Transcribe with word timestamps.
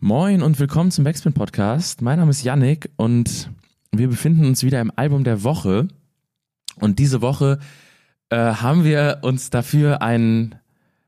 Moin 0.00 0.42
und 0.42 0.58
willkommen 0.58 0.90
zum 0.90 1.04
Backspin 1.04 1.32
Podcast. 1.32 2.02
Mein 2.02 2.18
Name 2.18 2.30
ist 2.30 2.44
Yannick 2.44 2.90
und 2.96 3.50
wir 3.92 4.08
befinden 4.08 4.44
uns 4.44 4.62
wieder 4.62 4.78
im 4.82 4.92
Album 4.94 5.24
der 5.24 5.42
Woche. 5.42 5.88
Und 6.78 6.98
diese 6.98 7.22
Woche 7.22 7.60
äh, 8.28 8.36
haben 8.36 8.84
wir 8.84 9.20
uns 9.22 9.48
dafür 9.48 10.02
ein 10.02 10.56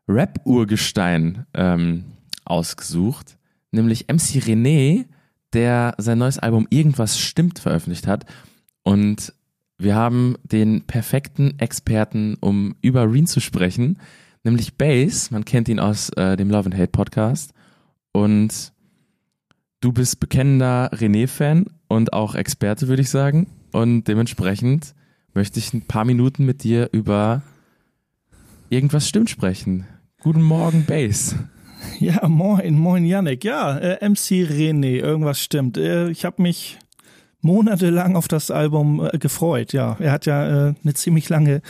Rap-Urgestein 0.09 1.45
ähm, 1.52 2.05
ausgesucht, 2.47 3.37
nämlich 3.73 4.06
MC 4.09 4.42
René, 4.42 5.05
der 5.52 5.95
sein 5.98 6.16
neues 6.16 6.39
Album 6.39 6.66
Irgendwas 6.70 7.19
stimmt 7.19 7.59
veröffentlicht 7.59 8.06
hat. 8.06 8.25
Und 8.84 9.34
wir 9.77 9.97
haben 9.97 10.36
den 10.45 10.86
perfekten 10.86 11.59
Experten, 11.59 12.39
um 12.41 12.75
über 12.80 13.12
Reen 13.12 13.27
zu 13.27 13.41
sprechen, 13.41 13.98
nämlich 14.45 14.78
Bass. 14.78 15.30
Man 15.30 15.45
kennt 15.45 15.69
ihn 15.69 15.78
aus 15.78 16.09
äh, 16.16 16.39
dem 16.39 16.48
Love 16.48 16.70
and 16.70 16.75
Hate 16.75 16.89
Podcast. 16.89 17.52
Und 18.12 18.73
du 19.80 19.92
bist 19.92 20.20
bekennender 20.20 20.91
René-Fan 20.92 21.66
und 21.89 22.12
auch 22.12 22.34
Experte, 22.34 22.89
würde 22.89 23.03
ich 23.03 23.11
sagen. 23.11 23.47
Und 23.72 24.05
dementsprechend 24.05 24.94
möchte 25.34 25.58
ich 25.58 25.72
ein 25.72 25.83
paar 25.83 26.05
Minuten 26.05 26.44
mit 26.44 26.64
dir 26.64 26.89
über 26.92 27.42
irgendwas 28.70 29.08
stimmt 29.08 29.30
sprechen. 29.30 29.86
Guten 30.20 30.42
Morgen, 30.42 30.84
Bass. 30.86 31.34
Ja, 32.00 32.27
moin, 32.27 32.77
moin, 32.77 33.05
Yannick. 33.05 33.44
Ja, 33.44 33.78
äh, 33.78 34.05
MC 34.05 34.44
René, 34.50 34.98
irgendwas 34.98 35.41
stimmt. 35.41 35.78
Äh, 35.78 36.10
ich 36.10 36.25
habe 36.25 36.42
mich 36.42 36.77
monatelang 37.41 38.16
auf 38.16 38.27
das 38.27 38.50
Album 38.50 39.00
äh, 39.00 39.16
gefreut. 39.16 39.72
Ja, 39.72 39.97
er 40.00 40.10
hat 40.10 40.27
ja 40.27 40.70
äh, 40.70 40.75
eine 40.83 40.94
ziemlich 40.94 41.28
lange 41.28 41.62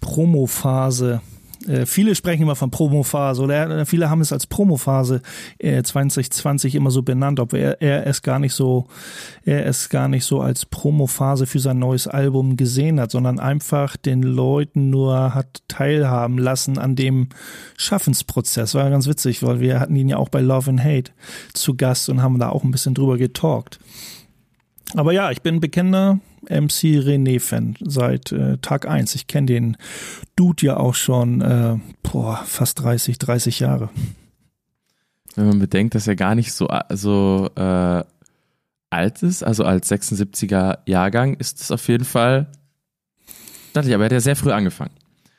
Promophase 0.00 1.20
äh, 1.68 1.86
viele 1.86 2.14
sprechen 2.14 2.42
immer 2.42 2.56
von 2.56 2.70
Promophase 2.70 3.42
oder 3.42 3.70
äh, 3.70 3.86
viele 3.86 4.10
haben 4.10 4.20
es 4.20 4.32
als 4.32 4.46
Promophase 4.46 5.22
äh, 5.58 5.82
2020 5.82 6.74
immer 6.74 6.90
so 6.90 7.02
benannt, 7.02 7.40
ob 7.40 7.52
er, 7.54 7.80
er 7.80 8.06
es 8.06 8.22
gar 8.22 8.38
nicht 8.38 8.54
so, 8.54 8.86
er 9.44 9.66
es 9.66 9.88
gar 9.88 10.08
nicht 10.08 10.24
so 10.24 10.40
als 10.40 10.66
Promophase 10.66 11.46
für 11.46 11.58
sein 11.58 11.78
neues 11.78 12.06
Album 12.06 12.56
gesehen 12.56 13.00
hat, 13.00 13.10
sondern 13.10 13.38
einfach 13.38 13.96
den 13.96 14.22
Leuten 14.22 14.90
nur 14.90 15.34
hat 15.34 15.62
teilhaben 15.68 16.38
lassen 16.38 16.78
an 16.78 16.96
dem 16.96 17.28
Schaffensprozess. 17.76 18.74
War 18.74 18.90
ganz 18.90 19.06
witzig, 19.06 19.42
weil 19.42 19.60
wir 19.60 19.80
hatten 19.80 19.96
ihn 19.96 20.08
ja 20.08 20.16
auch 20.18 20.28
bei 20.28 20.40
Love 20.40 20.70
and 20.70 20.84
Hate 20.84 21.12
zu 21.52 21.74
Gast 21.76 22.08
und 22.08 22.22
haben 22.22 22.38
da 22.38 22.50
auch 22.50 22.64
ein 22.64 22.70
bisschen 22.70 22.94
drüber 22.94 23.18
getalkt. 23.18 23.78
Aber 24.94 25.12
ja, 25.12 25.30
ich 25.30 25.42
bin 25.42 25.60
bekennender 25.60 26.18
MC 26.44 27.00
René-Fan 27.00 27.76
seit 27.80 28.32
äh, 28.32 28.58
Tag 28.58 28.86
eins. 28.88 29.14
Ich 29.14 29.26
kenne 29.26 29.46
den 29.46 29.76
Dude 30.36 30.66
ja 30.66 30.76
auch 30.76 30.94
schon 30.94 31.40
äh, 31.40 31.76
boah, 32.02 32.42
fast 32.44 32.82
30, 32.82 33.18
30 33.18 33.60
Jahre. 33.60 33.90
Wenn 35.34 35.48
man 35.48 35.58
bedenkt, 35.58 35.94
dass 35.94 36.06
er 36.06 36.16
gar 36.16 36.34
nicht 36.34 36.52
so, 36.52 36.68
so 36.90 37.50
äh, 37.56 38.04
alt 38.90 39.22
ist, 39.22 39.42
also 39.42 39.64
als 39.64 39.90
76er 39.90 40.78
Jahrgang, 40.86 41.34
ist 41.34 41.60
es 41.60 41.70
auf 41.70 41.88
jeden 41.88 42.04
Fall 42.04 42.46
stattlich. 43.70 43.94
Aber 43.94 44.04
er 44.04 44.06
hat 44.06 44.12
ja 44.12 44.20
sehr 44.20 44.36
früh 44.36 44.52
angefangen. 44.52 44.92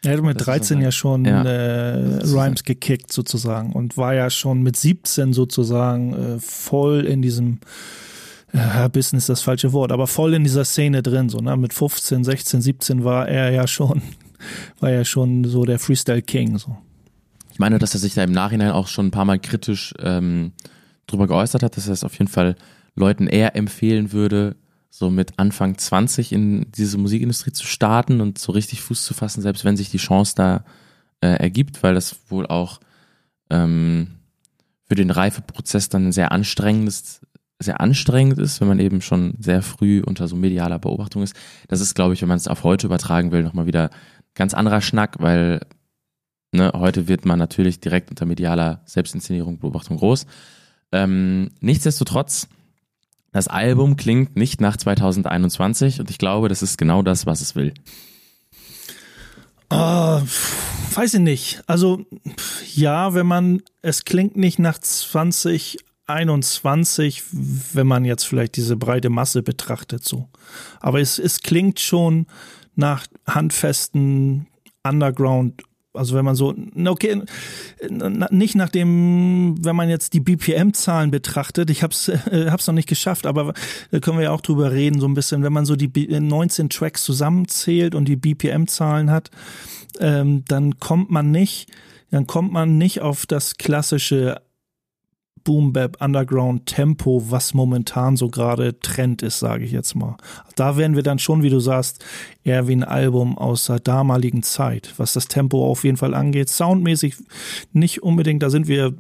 Er 0.04 0.18
hat 0.18 0.22
mit 0.24 0.46
13 0.46 0.82
ja 0.82 0.92
schon 0.92 1.26
ja. 1.26 1.44
Äh, 1.44 2.22
Rhymes 2.24 2.64
gekickt 2.64 3.12
sozusagen 3.12 3.74
und 3.74 3.98
war 3.98 4.14
ja 4.14 4.30
schon 4.30 4.62
mit 4.62 4.76
17 4.76 5.34
sozusagen 5.34 6.14
äh, 6.14 6.40
voll 6.40 7.06
in 7.06 7.22
diesem 7.22 7.60
ja, 8.56 8.88
Business 8.88 9.24
ist 9.24 9.30
das 9.30 9.42
falsche 9.42 9.74
Wort, 9.74 9.92
aber 9.92 10.08
voll 10.08 10.34
in 10.34 10.44
dieser 10.44 10.64
Szene 10.64 11.04
drin, 11.04 11.30
so, 11.30 11.40
ne? 11.40 11.58
Mit 11.58 11.74
15, 11.74 12.24
16, 12.24 12.62
17 12.62 13.04
war 13.04 13.28
er 13.28 13.52
ja 13.52 13.68
schon, 13.68 14.02
war 14.80 14.92
ja 14.92 15.04
schon 15.04 15.44
so 15.44 15.66
der 15.66 15.80
Freestyle 15.80 16.22
King, 16.22 16.58
so. 16.58 16.78
Ich 17.52 17.60
meine, 17.60 17.80
dass 17.80 17.94
er 17.94 18.00
sich 18.00 18.14
da 18.14 18.24
im 18.24 18.32
Nachhinein 18.32 18.72
auch 18.72 18.88
schon 18.88 19.08
ein 19.08 19.12
paar 19.12 19.26
Mal 19.26 19.40
kritisch 19.40 19.94
ähm, 20.00 20.54
drüber 21.08 21.28
geäußert 21.28 21.64
hat, 21.64 21.78
dass 21.78 21.88
er 21.88 21.94
es 21.94 22.04
auf 22.04 22.18
jeden 22.18 22.32
Fall 22.32 22.56
Leuten 22.96 23.28
eher 23.28 23.56
empfehlen 23.56 24.12
würde, 24.12 24.56
so 24.90 25.10
mit 25.10 25.38
Anfang 25.38 25.78
20 25.78 26.32
in 26.32 26.72
diese 26.72 26.98
Musikindustrie 26.98 27.52
zu 27.52 27.66
starten 27.66 28.22
und 28.22 28.38
so 28.38 28.54
richtig 28.54 28.82
Fuß 28.82 29.04
zu 29.04 29.14
fassen, 29.14 29.42
selbst 29.42 29.66
wenn 29.66 29.76
sich 29.76 29.90
die 29.90 29.98
Chance 29.98 30.34
da 30.36 30.64
äh, 31.22 31.28
ergibt, 31.28 31.84
weil 31.84 31.94
das 31.94 32.16
wohl 32.30 32.48
auch 32.48 32.80
ähm, 33.50 34.08
für 34.88 34.96
den 34.96 35.12
Reifeprozess 35.12 35.90
dann 35.90 36.08
ein 36.08 36.12
sehr 36.14 36.32
anstrengendes 36.32 37.22
sehr 37.60 37.80
anstrengend 37.80 38.38
ist, 38.38 38.60
wenn 38.60 38.68
man 38.68 38.80
eben 38.80 39.02
schon 39.02 39.36
sehr 39.40 39.62
früh 39.62 40.02
unter 40.06 40.28
so 40.28 40.36
medialer 40.36 40.80
Beobachtung 40.80 41.24
ist. 41.24 41.36
Das 41.68 41.80
ist, 41.80 41.96
glaube 41.96 42.14
ich, 42.14 42.22
wenn 42.22 42.28
man 42.28 42.38
es 42.38 42.48
auf 42.48 42.64
heute 42.64 42.88
übertragen 42.88 43.32
will, 43.32 43.44
nochmal 43.44 43.66
wieder 43.66 43.90
ganz 44.34 44.54
anderer 44.54 44.82
Schnack, 44.82 45.18
weil 45.20 45.62
ne, 46.52 46.72
heute 46.76 47.08
wird 47.08 47.26
man 47.26 47.40
natürlich 47.40 47.80
direkt 47.80 48.10
unter 48.10 48.26
medialer 48.26 48.82
Selbstinszenierung, 48.86 49.60
Beobachtung 49.60 49.98
groß. 49.98 50.26
Ähm, 50.92 51.52
nichtsdestotrotz, 51.62 52.48
das 53.32 53.48
Album 53.48 53.96
klingt 53.96 54.36
nicht 54.36 54.62
nach 54.62 54.78
2021 54.78 56.00
und 56.00 56.10
ich 56.10 56.18
glaube, 56.18 56.50
das 56.50 56.62
ist 56.62 56.78
genau 56.78 57.02
das, 57.02 57.26
was 57.26 57.42
es 57.42 57.56
will. 57.56 57.74
Uh, 59.72 60.22
weiß 60.94 61.16
ich 61.16 61.20
nicht. 61.20 61.64
Also 61.68 62.06
ja, 62.74 63.14
wenn 63.14 63.26
man, 63.26 63.62
es 63.82 64.06
klingt 64.06 64.38
nicht 64.38 64.60
nach 64.60 64.78
20 64.78 65.78
21, 66.08 67.24
wenn 67.74 67.88
man 67.88 68.06
jetzt 68.06 68.26
vielleicht 68.26 68.56
diese 68.56 68.76
breite 68.76 69.10
Masse 69.10 69.42
betrachtet, 69.42 70.04
so. 70.04 70.30
Aber 70.80 71.00
es, 71.00 71.20
es 71.20 71.42
klingt 71.42 71.80
schon 71.80 72.28
nach 72.76 73.08
handfesten 73.26 74.48
Underground 74.84 75.64
also 75.96 76.16
wenn 76.16 76.26
man 76.26 76.36
so, 76.36 76.54
okay, 76.86 77.22
nicht 78.30 78.56
nach 78.56 78.70
dem, 78.70 79.56
wenn 79.64 79.76
man 79.76 79.90
jetzt 79.90 80.14
die 80.14 80.20
BPM-Zahlen 80.20 81.12
betrachtet, 81.12 81.70
ich 81.70 81.84
hab's, 81.84 82.10
äh, 82.10 82.50
hab's 82.50 82.68
noch 82.68 82.74
nicht 82.74 82.90
geschafft, 82.90 83.26
aber 83.26 83.54
da 83.92 84.00
können 84.00 84.18
wir 84.18 84.26
ja 84.26 84.32
auch 84.32 84.42
drüber 84.42 84.72
reden, 84.72 85.00
so 85.00 85.08
ein 85.08 85.14
bisschen, 85.14 85.44
wenn 85.44 85.54
man 85.54 85.66
so 85.66 85.76
die 85.76 85.90
19 86.08 86.70
Tracks 86.70 87.04
zusammenzählt 87.04 87.96
und 87.96 88.08
die 88.08 88.16
BPM-Zahlen 88.16 89.10
hat, 89.10 89.32
ähm, 90.00 90.44
dann 90.48 90.80
kommt 90.80 91.10
man 91.12 91.32
nicht, 91.32 91.72
dann 92.12 92.28
kommt 92.28 92.52
man 92.52 92.78
nicht 92.78 93.02
auf 93.02 93.26
das 93.26 93.56
klassische 93.56 94.42
Boom 95.46 95.72
Bap 95.72 96.02
Underground 96.02 96.66
Tempo, 96.66 97.24
was 97.30 97.54
momentan 97.54 98.18
so 98.18 98.28
gerade 98.28 98.78
Trend 98.82 99.22
ist, 99.22 99.40
sage 99.40 99.64
ich 99.64 99.72
jetzt 99.72 99.96
mal. 99.96 100.18
Da 100.56 100.76
werden 100.76 100.98
wir 100.98 101.04
dann 101.04 101.20
schon, 101.20 101.44
wie 101.44 101.50
du 101.50 101.62
sagst, 101.62 102.04
eher 102.44 102.68
wie 102.68 102.76
ein 102.76 102.84
Album 102.84 103.38
aus 103.38 103.68
der 103.68 103.80
damaligen 103.80 104.44
Zeit, 104.44 104.94
was 104.98 105.14
das 105.14 105.30
Tempo 105.30 105.66
auf 105.66 105.86
jeden 105.86 105.98
Fall 105.98 106.14
angeht. 106.14 106.50
Soundmäßig 106.50 107.16
nicht 107.72 108.04
unbedingt, 108.04 108.44
da 108.44 108.50
sind 108.50 108.68
wir 108.68 108.94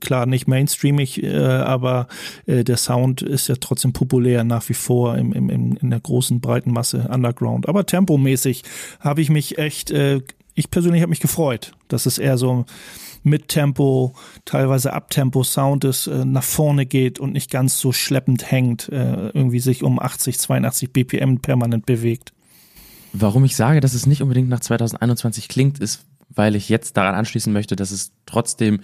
klar 0.00 0.26
nicht 0.26 0.46
mainstreamig, 0.46 1.22
äh, 1.22 1.36
aber 1.36 2.06
äh, 2.46 2.64
der 2.64 2.76
Sound 2.76 3.20
ist 3.20 3.48
ja 3.48 3.56
trotzdem 3.60 3.92
populär 3.92 4.44
nach 4.44 4.68
wie 4.68 4.74
vor 4.74 5.16
im, 5.16 5.32
im, 5.32 5.50
im, 5.50 5.76
in 5.76 5.90
der 5.90 6.00
großen 6.00 6.40
breiten 6.40 6.72
Masse 6.72 7.08
Underground. 7.12 7.68
Aber 7.68 7.86
tempomäßig 7.86 8.62
habe 9.00 9.20
ich 9.20 9.30
mich 9.30 9.58
echt, 9.58 9.90
äh, 9.90 10.20
ich 10.54 10.70
persönlich 10.70 11.02
habe 11.02 11.10
mich 11.10 11.20
gefreut, 11.20 11.72
dass 11.88 12.06
es 12.06 12.18
eher 12.18 12.38
so 12.38 12.64
mit 13.22 13.48
Tempo, 13.48 14.14
teilweise 14.44 14.92
Abtempo 14.92 15.42
Sound 15.42 15.84
ist, 15.84 16.06
äh, 16.06 16.24
nach 16.24 16.42
vorne 16.42 16.86
geht 16.86 17.18
und 17.18 17.32
nicht 17.32 17.50
ganz 17.50 17.78
so 17.78 17.92
schleppend 17.92 18.50
hängt, 18.50 18.88
äh, 18.88 19.28
irgendwie 19.28 19.60
sich 19.60 19.82
um 19.82 19.98
80, 19.98 20.38
82 20.38 20.92
BPM 20.92 21.38
permanent 21.38 21.86
bewegt. 21.86 22.32
Warum 23.12 23.44
ich 23.44 23.56
sage, 23.56 23.80
dass 23.80 23.94
es 23.94 24.06
nicht 24.06 24.22
unbedingt 24.22 24.48
nach 24.48 24.60
2021 24.60 25.48
klingt, 25.48 25.78
ist, 25.80 26.04
weil 26.28 26.54
ich 26.54 26.68
jetzt 26.68 26.96
daran 26.96 27.14
anschließen 27.14 27.52
möchte, 27.52 27.76
dass 27.76 27.90
es 27.90 28.12
trotzdem 28.24 28.80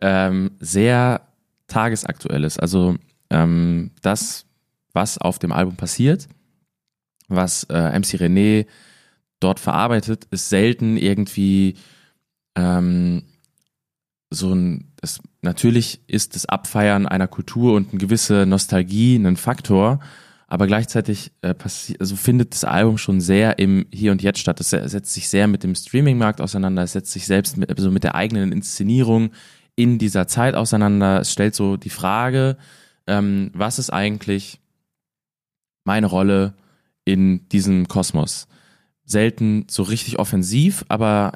ähm, 0.00 0.52
sehr 0.60 1.22
tagesaktuell 1.66 2.44
ist. 2.44 2.60
Also 2.60 2.96
ähm, 3.30 3.90
das, 4.02 4.46
was 4.92 5.18
auf 5.18 5.38
dem 5.38 5.52
Album 5.52 5.76
passiert, 5.76 6.28
was 7.28 7.64
äh, 7.64 7.98
MC 7.98 8.20
René 8.20 8.66
dort 9.40 9.60
verarbeitet, 9.60 10.26
ist 10.30 10.48
selten 10.48 10.96
irgendwie 10.96 11.74
ähm, 12.54 13.24
so 14.34 14.54
ein, 14.54 14.92
das, 15.00 15.20
natürlich 15.42 16.00
ist 16.06 16.34
das 16.34 16.46
Abfeiern 16.46 17.06
einer 17.06 17.28
Kultur 17.28 17.74
und 17.74 17.90
eine 17.90 17.98
gewisse 17.98 18.46
Nostalgie 18.46 19.16
ein 19.16 19.36
Faktor, 19.36 20.00
aber 20.46 20.66
gleichzeitig 20.66 21.32
äh, 21.42 21.54
also 21.98 22.16
findet 22.16 22.54
das 22.54 22.64
Album 22.64 22.98
schon 22.98 23.20
sehr 23.20 23.58
im 23.58 23.86
Hier 23.90 24.12
und 24.12 24.22
Jetzt 24.22 24.40
statt. 24.40 24.60
Es 24.60 24.70
setzt 24.70 25.14
sich 25.14 25.28
sehr 25.28 25.46
mit 25.48 25.62
dem 25.62 25.74
Streaming-Markt 25.74 26.40
auseinander, 26.40 26.82
es 26.82 26.92
setzt 26.92 27.12
sich 27.12 27.26
selbst 27.26 27.56
mit, 27.56 27.70
also 27.70 27.90
mit 27.90 28.04
der 28.04 28.14
eigenen 28.14 28.52
Inszenierung 28.52 29.30
in 29.76 29.98
dieser 29.98 30.26
Zeit 30.26 30.54
auseinander. 30.54 31.20
Es 31.20 31.32
stellt 31.32 31.54
so 31.54 31.76
die 31.76 31.90
Frage, 31.90 32.56
ähm, 33.06 33.50
was 33.54 33.78
ist 33.78 33.90
eigentlich 33.90 34.60
meine 35.84 36.06
Rolle 36.06 36.54
in 37.04 37.48
diesem 37.48 37.88
Kosmos? 37.88 38.46
Selten 39.04 39.66
so 39.68 39.82
richtig 39.82 40.18
offensiv, 40.18 40.84
aber 40.88 41.32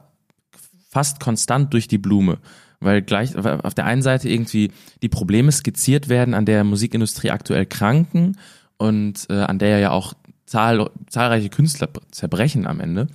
fast 0.88 1.20
konstant 1.20 1.72
durch 1.74 1.88
die 1.88 1.98
Blume. 1.98 2.38
Weil 2.80 3.02
gleich 3.02 3.34
auf 3.36 3.74
der 3.74 3.86
einen 3.86 4.02
Seite 4.02 4.28
irgendwie 4.28 4.70
die 5.02 5.08
Probleme 5.08 5.50
skizziert 5.50 6.08
werden, 6.08 6.34
an 6.34 6.44
der 6.44 6.62
Musikindustrie 6.64 7.30
aktuell 7.30 7.66
kranken 7.66 8.36
und 8.76 9.26
äh, 9.30 9.40
an 9.40 9.58
der 9.58 9.78
ja 9.80 9.90
auch 9.90 10.14
zahl 10.46 10.88
zahlreiche 11.08 11.50
Künstler 11.50 11.88
zerbrechen 12.10 12.66
am 12.66 12.80
Ende. 12.80 13.08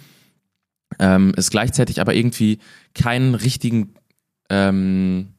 Ähm, 0.99 1.33
es 1.37 1.49
gleichzeitig 1.49 2.01
aber 2.01 2.13
irgendwie 2.13 2.59
keinen 2.93 3.35
richtigen 3.35 3.93
ähm, 4.49 5.29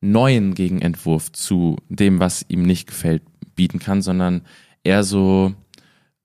neuen 0.00 0.54
Gegenentwurf 0.54 1.32
zu 1.32 1.76
dem, 1.88 2.20
was 2.20 2.44
ihm 2.48 2.62
nicht 2.62 2.86
gefällt, 2.86 3.22
bieten 3.54 3.78
kann, 3.78 4.02
sondern 4.02 4.42
eher 4.82 5.02
so 5.02 5.54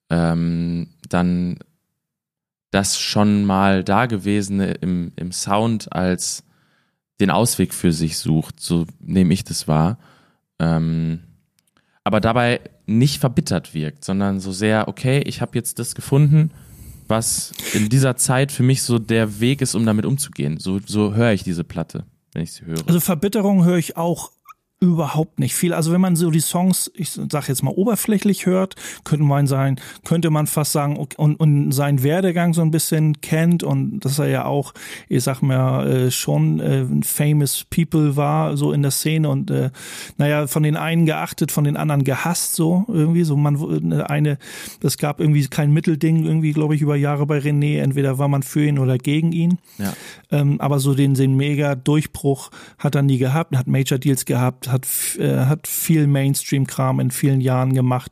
ähm, 0.09 0.89
dann 1.07 1.57
das 2.71 3.00
schon 3.00 3.45
mal 3.45 3.83
Dagewesene 3.83 4.74
im, 4.74 5.12
im 5.15 5.31
Sound 5.31 5.94
als 5.94 6.44
den 7.19 7.30
Ausweg 7.30 7.74
für 7.74 7.92
sich 7.92 8.18
sucht, 8.18 8.60
so 8.60 8.86
nehme 9.00 9.33
ich 9.33 9.44
das 9.44 9.68
wahr. 9.68 9.98
Ähm, 10.60 11.19
aber 12.04 12.21
dabei 12.21 12.62
nicht 12.86 13.19
verbittert 13.19 13.74
wirkt, 13.74 14.04
sondern 14.04 14.39
so 14.39 14.51
sehr, 14.51 14.88
okay, 14.88 15.21
ich 15.25 15.42
habe 15.42 15.51
jetzt 15.56 15.80
das 15.80 15.95
gefunden, 15.95 16.51
was 17.07 17.54
in 17.74 17.89
dieser 17.89 18.16
Zeit 18.16 18.51
für 18.51 18.63
mich 18.63 18.83
so 18.83 19.00
der 19.00 19.39
Weg 19.39 19.62
ist, 19.62 19.75
um 19.75 19.86
damit 19.86 20.06
umzugehen. 20.06 20.60
So, 20.60 20.80
so 20.86 21.13
höre 21.13 21.33
ich 21.33 21.44
diese 21.44 21.63
Platte, 21.63 22.06
wenn 22.33 22.44
ich 22.44 22.54
sie 22.54 22.66
höre. 22.66 22.88
Also 22.88 23.00
Verbitterung 23.00 23.66
höre 23.66 23.77
ich 23.77 23.98
auch 23.98 24.31
überhaupt 24.81 25.39
nicht 25.39 25.55
viel. 25.55 25.73
Also 25.73 25.91
wenn 25.91 25.99
man 25.99 26.15
so 26.15 26.31
die 26.31 26.39
Songs, 26.39 26.89
ich 26.95 27.11
sag 27.11 27.49
jetzt 27.49 27.63
mal 27.63 27.71
oberflächlich 27.71 28.45
hört, 28.45 28.75
könnte 29.03 29.25
man 29.25 29.45
sein, 29.45 29.77
könnte 30.05 30.29
man 30.29 30.47
fast 30.47 30.71
sagen 30.71 30.95
und, 30.95 31.17
und 31.17 31.71
seinen 31.73 32.01
Werdegang 32.01 32.53
so 32.53 32.61
ein 32.61 32.71
bisschen 32.71 33.19
kennt 33.19 33.61
und 33.61 33.99
dass 33.99 34.19
er 34.19 34.27
ja 34.27 34.45
auch, 34.45 34.73
ich 35.09 35.21
sag 35.23 35.41
mal, 35.41 35.85
äh, 35.85 36.11
schon 36.11 36.61
äh, 36.61 36.85
famous 37.03 37.65
people 37.69 38.15
war 38.15 38.55
so 38.55 38.71
in 38.71 38.81
der 38.81 38.91
Szene 38.91 39.27
und 39.27 39.51
äh, 39.51 39.71
naja 40.17 40.47
von 40.47 40.63
den 40.63 40.77
einen 40.77 41.05
geachtet, 41.05 41.51
von 41.51 41.65
den 41.65 41.75
anderen 41.75 42.05
gehasst 42.05 42.55
so 42.55 42.85
irgendwie 42.87 43.25
so 43.25 43.35
man 43.35 44.01
eine, 44.03 44.37
es 44.81 44.97
gab 44.97 45.19
irgendwie 45.19 45.45
kein 45.47 45.73
Mittelding 45.73 46.25
irgendwie 46.25 46.53
glaube 46.53 46.75
ich 46.75 46.81
über 46.81 46.95
Jahre 46.95 47.25
bei 47.25 47.39
René, 47.39 47.79
entweder 47.81 48.17
war 48.17 48.29
man 48.29 48.43
für 48.43 48.65
ihn 48.65 48.79
oder 48.79 48.97
gegen 48.97 49.33
ihn. 49.33 49.57
Ja. 49.77 49.91
Ähm, 50.31 50.61
aber 50.61 50.79
so 50.79 50.93
den 50.93 51.15
den 51.15 51.35
mega 51.35 51.75
Durchbruch 51.75 52.49
hat 52.77 52.95
er 52.95 53.01
nie 53.01 53.17
gehabt, 53.17 53.57
hat 53.57 53.67
Major 53.67 53.99
Deals 53.99 54.23
gehabt 54.23 54.69
hat, 54.71 54.88
äh, 55.18 55.45
hat 55.45 55.68
viel 55.68 56.07
Mainstream-Kram 56.07 57.00
in 57.00 57.12
vielen 57.12 57.42
Jahren 57.42 57.74
gemacht. 57.74 58.12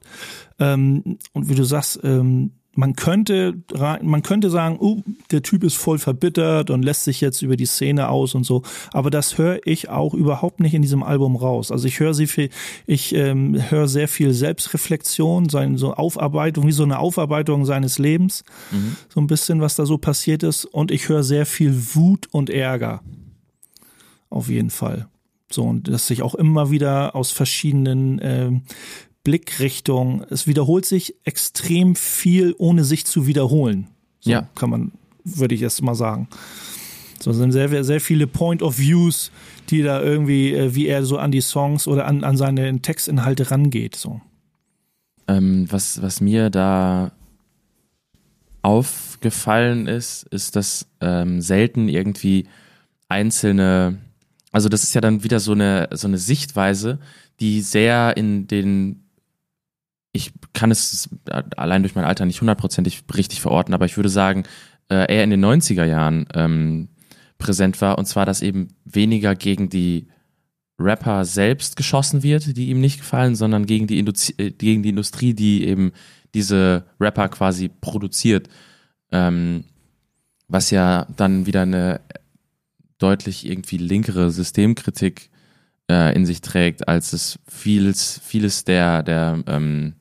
Ähm, 0.59 1.17
und 1.33 1.49
wie 1.49 1.55
du 1.55 1.63
sagst, 1.63 1.99
ähm, 2.03 2.51
man 2.77 2.95
könnte, 2.95 3.55
man 3.73 4.21
könnte 4.21 4.51
sagen, 4.51 4.77
uh, 4.79 5.01
der 5.31 5.41
Typ 5.41 5.63
ist 5.63 5.75
voll 5.75 5.97
verbittert 5.97 6.69
und 6.69 6.83
lässt 6.83 7.05
sich 7.05 7.21
jetzt 7.21 7.41
über 7.41 7.57
die 7.57 7.65
Szene 7.65 8.07
aus 8.07 8.35
und 8.35 8.43
so. 8.43 8.61
Aber 8.93 9.09
das 9.09 9.39
höre 9.39 9.59
ich 9.65 9.89
auch 9.89 10.13
überhaupt 10.13 10.59
nicht 10.59 10.75
in 10.75 10.83
diesem 10.83 11.01
Album 11.01 11.35
raus. 11.35 11.71
Also 11.71 11.87
ich 11.87 11.99
höre 11.99 12.13
sie 12.13 12.27
viel, 12.27 12.49
ich 12.85 13.15
ähm, 13.15 13.59
höre 13.71 13.87
sehr 13.87 14.07
viel 14.07 14.31
Selbstreflexion, 14.31 15.49
sein, 15.49 15.77
so 15.77 15.95
Aufarbeitung, 15.95 16.67
wie 16.67 16.71
so 16.71 16.83
eine 16.83 16.99
Aufarbeitung 16.99 17.65
seines 17.65 17.97
Lebens. 17.97 18.43
Mhm. 18.71 18.95
So 19.09 19.21
ein 19.21 19.27
bisschen, 19.27 19.59
was 19.59 19.75
da 19.75 19.87
so 19.87 19.97
passiert 19.97 20.43
ist. 20.43 20.65
Und 20.65 20.91
ich 20.91 21.09
höre 21.09 21.23
sehr 21.23 21.47
viel 21.47 21.95
Wut 21.95 22.27
und 22.31 22.51
Ärger. 22.51 23.01
Auf 24.29 24.49
jeden 24.49 24.69
Fall. 24.69 25.07
So, 25.49 25.63
und 25.63 25.87
das 25.87 26.07
sich 26.07 26.21
auch 26.21 26.35
immer 26.35 26.71
wieder 26.71 27.15
aus 27.15 27.31
verschiedenen 27.31 28.19
äh, 28.19 28.51
Blickrichtungen, 29.23 30.25
es 30.29 30.47
wiederholt 30.47 30.85
sich 30.85 31.15
extrem 31.23 31.95
viel, 31.95 32.53
ohne 32.57 32.83
sich 32.83 33.05
zu 33.05 33.27
wiederholen. 33.27 33.87
So 34.19 34.31
ja. 34.31 34.49
kann 34.55 34.69
man, 34.69 34.91
würde 35.23 35.55
ich 35.55 35.61
erst 35.61 35.81
mal 35.81 35.95
sagen. 35.95 36.27
So 37.19 37.33
sind 37.33 37.51
sehr, 37.51 37.83
sehr 37.83 37.99
viele 37.99 38.27
Point 38.27 38.61
of 38.61 38.77
Views, 38.77 39.31
die 39.69 39.81
da 39.81 40.01
irgendwie, 40.01 40.53
äh, 40.53 40.75
wie 40.75 40.87
er 40.87 41.03
so 41.03 41.17
an 41.17 41.31
die 41.31 41.41
Songs 41.41 41.87
oder 41.87 42.05
an, 42.05 42.23
an 42.23 42.37
seine 42.37 42.81
Textinhalte 42.81 43.51
rangeht. 43.51 43.95
So. 43.95 44.21
Ähm, 45.27 45.67
was, 45.69 46.01
was 46.01 46.21
mir 46.21 46.49
da 46.49 47.11
aufgefallen 48.61 49.87
ist, 49.87 50.23
ist, 50.23 50.55
dass 50.55 50.87
ähm, 51.01 51.41
selten 51.41 51.89
irgendwie 51.89 52.47
einzelne 53.09 53.97
also 54.57 54.69
das 54.69 54.81
ist 54.81 54.95
ja 54.95 55.01
dann 55.01 55.23
wieder 55.23 55.39
so 55.39 55.51
eine, 55.51 55.87
so 55.91 56.07
eine 56.07 56.17
Sichtweise, 56.17 56.97
die 57.39 57.61
sehr 57.61 58.17
in 58.17 58.47
den, 58.47 59.03
ich 60.13 60.31
kann 60.53 60.71
es 60.71 61.09
allein 61.55 61.83
durch 61.83 61.93
mein 61.93 62.05
Alter 62.05 62.25
nicht 62.25 62.41
hundertprozentig 62.41 63.03
richtig 63.15 63.39
verorten, 63.39 63.75
aber 63.75 63.85
ich 63.85 63.97
würde 63.97 64.09
sagen, 64.09 64.45
äh, 64.89 65.13
eher 65.13 65.23
in 65.23 65.29
den 65.29 65.45
90er 65.45 65.85
Jahren 65.85 66.25
ähm, 66.33 66.87
präsent 67.37 67.79
war. 67.81 67.99
Und 67.99 68.07
zwar, 68.07 68.25
dass 68.25 68.41
eben 68.41 68.69
weniger 68.83 69.35
gegen 69.35 69.69
die 69.69 70.07
Rapper 70.79 71.23
selbst 71.23 71.75
geschossen 71.75 72.23
wird, 72.23 72.57
die 72.57 72.69
ihm 72.69 72.81
nicht 72.81 72.97
gefallen, 72.97 73.35
sondern 73.35 73.67
gegen 73.67 73.85
die, 73.85 73.99
Industrie, 73.99 74.33
äh, 74.39 74.49
gegen 74.49 74.81
die 74.81 74.89
Industrie, 74.89 75.35
die 75.35 75.67
eben 75.67 75.91
diese 76.33 76.85
Rapper 76.99 77.29
quasi 77.29 77.69
produziert. 77.69 78.49
Ähm, 79.11 79.65
was 80.47 80.71
ja 80.71 81.05
dann 81.15 81.45
wieder 81.45 81.61
eine 81.61 82.01
deutlich 82.97 83.45
irgendwie 83.45 83.77
linkere 83.77 84.31
Systemkritik 84.31 85.29
äh, 85.89 86.15
in 86.15 86.25
sich 86.25 86.41
trägt, 86.41 86.87
als 86.87 87.13
es 87.13 87.39
vieles, 87.47 88.19
vieles 88.23 88.63
der, 88.63 89.03
der 89.03 89.43
ähm, 89.47 89.93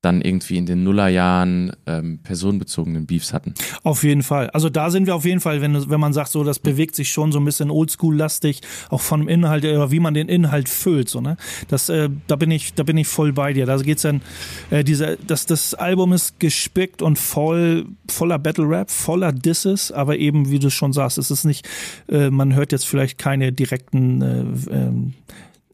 dann 0.00 0.22
irgendwie 0.22 0.56
in 0.56 0.66
den 0.66 0.84
Nullerjahren 0.84 1.72
ähm, 1.86 2.20
personenbezogenen 2.22 3.06
Beefs 3.06 3.32
hatten. 3.32 3.54
Auf 3.82 4.04
jeden 4.04 4.22
Fall. 4.22 4.48
Also 4.50 4.68
da 4.68 4.90
sind 4.90 5.06
wir 5.06 5.16
auf 5.16 5.24
jeden 5.24 5.40
Fall, 5.40 5.60
wenn, 5.60 5.90
wenn 5.90 5.98
man 5.98 6.12
sagt, 6.12 6.30
so 6.30 6.44
das 6.44 6.60
bewegt 6.60 6.94
sich 6.94 7.10
schon 7.10 7.32
so 7.32 7.40
ein 7.40 7.44
bisschen 7.44 7.68
oldschool-lastig, 7.70 8.60
auch 8.90 9.00
vom 9.00 9.26
Inhalt 9.26 9.64
oder 9.64 9.90
wie 9.90 9.98
man 9.98 10.14
den 10.14 10.28
Inhalt 10.28 10.68
füllt. 10.68 11.08
So, 11.08 11.20
ne? 11.20 11.36
das, 11.66 11.88
äh, 11.88 12.08
da, 12.28 12.36
bin 12.36 12.52
ich, 12.52 12.74
da 12.74 12.84
bin 12.84 12.96
ich 12.96 13.08
voll 13.08 13.32
bei 13.32 13.52
dir. 13.52 13.66
Da 13.66 13.76
geht's 13.78 14.02
dann, 14.02 14.22
äh, 14.70 14.84
diese, 14.84 15.18
das, 15.26 15.46
das 15.46 15.74
Album 15.74 16.12
ist 16.12 16.38
gespickt 16.38 17.02
und 17.02 17.18
voll, 17.18 17.86
voller 18.08 18.38
Battle-Rap, 18.38 18.92
voller 18.92 19.32
Disses, 19.32 19.90
aber 19.90 20.16
eben, 20.16 20.48
wie 20.48 20.60
du 20.60 20.70
schon 20.70 20.92
sagst, 20.92 21.18
es 21.18 21.32
ist 21.32 21.44
nicht, 21.44 21.68
äh, 22.08 22.30
man 22.30 22.54
hört 22.54 22.70
jetzt 22.70 22.86
vielleicht 22.86 23.18
keine 23.18 23.52
direkten 23.52 24.22
äh, 24.22 24.44
ähm, 24.70 25.14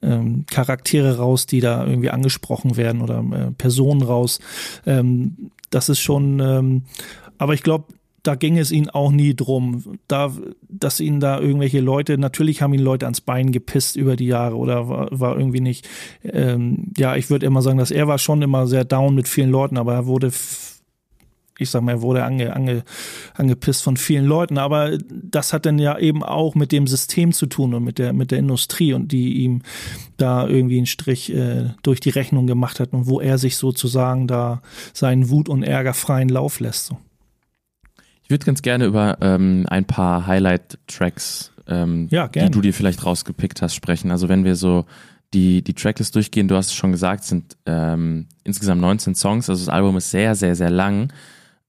ähm, 0.04 0.44
Charaktere 0.50 1.16
raus, 1.18 1.46
die 1.46 1.60
da 1.60 1.86
irgendwie 1.86 2.10
angesprochen 2.10 2.76
werden 2.76 3.02
oder 3.02 3.18
äh, 3.32 3.50
Personen 3.52 4.02
raus. 4.02 4.40
Ähm, 4.86 5.50
das 5.70 5.88
ist 5.88 6.00
schon, 6.00 6.40
ähm, 6.40 6.82
aber 7.38 7.54
ich 7.54 7.62
glaube, 7.62 7.86
da 8.24 8.34
ging 8.36 8.56
es 8.56 8.72
ihnen 8.72 8.88
auch 8.88 9.12
nie 9.12 9.34
drum, 9.34 9.98
da, 10.08 10.32
dass 10.66 10.98
ihnen 10.98 11.20
da 11.20 11.38
irgendwelche 11.38 11.80
Leute, 11.80 12.16
natürlich 12.16 12.62
haben 12.62 12.72
ihn 12.72 12.80
Leute 12.80 13.04
ans 13.04 13.20
Bein 13.20 13.52
gepisst 13.52 13.96
über 13.96 14.16
die 14.16 14.26
Jahre 14.26 14.56
oder 14.56 14.88
war, 14.88 15.08
war 15.10 15.38
irgendwie 15.38 15.60
nicht, 15.60 15.86
ähm, 16.24 16.92
ja, 16.96 17.16
ich 17.16 17.28
würde 17.28 17.44
immer 17.44 17.60
sagen, 17.60 17.76
dass 17.76 17.90
er 17.90 18.08
war 18.08 18.18
schon 18.18 18.40
immer 18.40 18.66
sehr 18.66 18.86
down 18.86 19.14
mit 19.14 19.28
vielen 19.28 19.50
Leuten, 19.50 19.76
aber 19.76 19.92
er 19.92 20.06
wurde 20.06 20.32
ich 21.58 21.70
sag 21.70 21.82
mal, 21.82 21.92
er 21.92 22.02
wurde 22.02 22.24
ange, 22.24 22.54
ange, 22.54 22.82
angepisst 23.34 23.82
von 23.82 23.96
vielen 23.96 24.24
Leuten, 24.24 24.58
aber 24.58 24.98
das 24.98 25.52
hat 25.52 25.66
dann 25.66 25.78
ja 25.78 25.98
eben 25.98 26.22
auch 26.22 26.54
mit 26.54 26.72
dem 26.72 26.86
System 26.86 27.32
zu 27.32 27.46
tun 27.46 27.74
und 27.74 27.84
mit 27.84 27.98
der, 27.98 28.12
mit 28.12 28.30
der 28.30 28.38
Industrie 28.38 28.92
und 28.92 29.12
die 29.12 29.44
ihm 29.44 29.62
da 30.16 30.46
irgendwie 30.46 30.78
einen 30.78 30.86
Strich 30.86 31.32
äh, 31.32 31.70
durch 31.82 32.00
die 32.00 32.10
Rechnung 32.10 32.46
gemacht 32.46 32.80
hat 32.80 32.92
und 32.92 33.06
wo 33.06 33.20
er 33.20 33.38
sich 33.38 33.56
sozusagen 33.56 34.26
da 34.26 34.62
seinen 34.92 35.30
Wut 35.30 35.48
und 35.48 35.62
Ärger 35.62 35.94
freien 35.94 36.28
Lauf 36.28 36.60
lässt. 36.60 36.86
So. 36.86 36.98
Ich 38.24 38.30
würde 38.30 38.46
ganz 38.46 38.62
gerne 38.62 38.86
über 38.86 39.18
ähm, 39.20 39.66
ein 39.68 39.84
paar 39.84 40.26
Highlight-Tracks, 40.26 41.52
ähm, 41.68 42.08
ja, 42.10 42.26
die 42.28 42.50
du 42.50 42.62
dir 42.62 42.74
vielleicht 42.74 43.04
rausgepickt 43.04 43.62
hast, 43.62 43.74
sprechen. 43.74 44.10
Also 44.10 44.28
wenn 44.28 44.44
wir 44.44 44.56
so 44.56 44.86
die, 45.34 45.62
die 45.62 45.74
Tracklist 45.74 46.14
durchgehen, 46.14 46.48
du 46.48 46.56
hast 46.56 46.68
es 46.68 46.74
schon 46.74 46.92
gesagt, 46.92 47.24
sind 47.24 47.56
ähm, 47.66 48.26
insgesamt 48.44 48.80
19 48.80 49.14
Songs, 49.14 49.50
also 49.50 49.64
das 49.64 49.72
Album 49.72 49.96
ist 49.96 50.10
sehr, 50.10 50.34
sehr, 50.34 50.56
sehr 50.56 50.70
lang. 50.70 51.12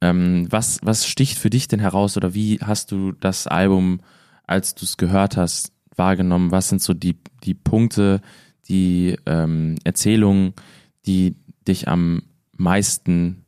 Ähm, 0.01 0.47
was, 0.49 0.79
was 0.83 1.07
sticht 1.07 1.37
für 1.37 1.49
dich 1.49 1.67
denn 1.67 1.79
heraus 1.79 2.17
oder 2.17 2.33
wie 2.33 2.59
hast 2.61 2.91
du 2.91 3.11
das 3.13 3.47
Album, 3.47 4.01
als 4.45 4.75
du 4.75 4.85
es 4.85 4.97
gehört 4.97 5.37
hast, 5.37 5.71
wahrgenommen? 5.95 6.51
Was 6.51 6.69
sind 6.69 6.81
so 6.81 6.93
die, 6.93 7.17
die 7.43 7.53
Punkte, 7.53 8.21
die 8.67 9.15
ähm, 9.25 9.75
Erzählungen, 9.83 10.53
die 11.05 11.35
dich 11.67 11.87
am 11.87 12.23
meisten 12.57 13.45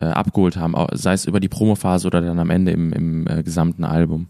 äh, 0.00 0.06
abgeholt 0.06 0.56
haben, 0.56 0.74
sei 0.92 1.12
es 1.12 1.24
über 1.26 1.40
die 1.40 1.48
Promophase 1.48 2.06
oder 2.06 2.20
dann 2.20 2.38
am 2.38 2.50
Ende 2.50 2.72
im, 2.72 2.92
im 2.92 3.26
äh, 3.26 3.42
gesamten 3.42 3.84
Album? 3.84 4.28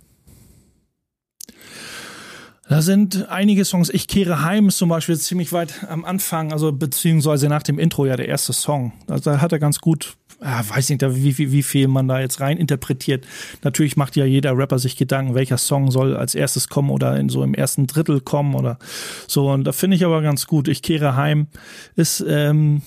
Da 2.69 2.83
sind 2.83 3.31
einige 3.31 3.65
Songs. 3.65 3.89
Ich 3.89 4.09
kehre 4.09 4.43
heim 4.43 4.69
ist 4.69 4.77
zum 4.77 4.91
Beispiel 4.91 5.17
ziemlich 5.17 5.53
weit 5.55 5.87
am 5.89 6.05
Anfang, 6.05 6.53
also 6.53 6.71
beziehungsweise 6.71 7.49
nach 7.49 7.63
dem 7.63 7.79
Intro 7.79 8.05
ja 8.05 8.17
der 8.17 8.29
erste 8.29 8.53
Song. 8.53 8.93
Also 9.09 9.31
da 9.31 9.41
hat 9.41 9.53
er 9.53 9.59
ganz 9.59 9.81
gut, 9.81 10.17
ja, 10.43 10.63
weiß 10.69 10.91
nicht, 10.91 11.03
wie, 11.03 11.39
wie, 11.39 11.51
wie 11.51 11.63
viel 11.63 11.89
man 11.89 12.09
da 12.09 12.21
jetzt 12.21 12.41
rein 12.41 12.59
interpretiert. 12.59 13.27
Natürlich 13.63 13.97
macht 13.97 14.17
ja 14.17 14.27
jeder 14.27 14.57
Rapper 14.57 14.79
sich 14.79 14.97
Gedanken, 14.97 15.35
welcher 15.35 15.57
Song 15.57 15.91
soll 15.91 16.15
als 16.15 16.35
erstes 16.35 16.69
kommen 16.69 16.91
oder 16.91 17.17
in 17.19 17.31
so 17.31 17.43
im 17.43 17.55
ersten 17.55 17.87
Drittel 17.87 18.21
kommen 18.21 18.55
oder 18.55 18.79
so. 19.27 19.51
Und 19.51 19.65
da 19.65 19.73
finde 19.73 19.97
ich 19.97 20.05
aber 20.05 20.21
ganz 20.21 20.47
gut. 20.47 20.69
Ich 20.69 20.83
kehre 20.83 21.17
heim 21.17 21.47
ist 21.97 22.23
ähm, 22.29 22.83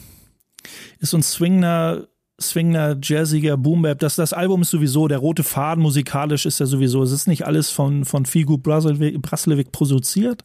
ist 1.00 1.10
so 1.10 1.18
ein 1.18 1.24
swingender 1.24 2.08
swingender, 2.42 2.98
jazziger 3.02 3.58
Boombap. 3.58 4.00
Das, 4.00 4.16
das 4.16 4.34
Album 4.34 4.62
ist 4.64 4.72
sowieso, 4.72 5.08
der 5.08 5.20
rote 5.20 5.44
Faden 5.44 5.82
musikalisch 5.82 6.46
ist 6.46 6.60
ja 6.60 6.66
sowieso, 6.66 7.04
es 7.04 7.12
ist 7.12 7.28
nicht 7.28 7.46
alles 7.46 7.70
von, 7.70 8.06
von 8.06 8.26
Figu 8.26 8.58
Braslewik 8.58 9.72
produziert, 9.72 10.44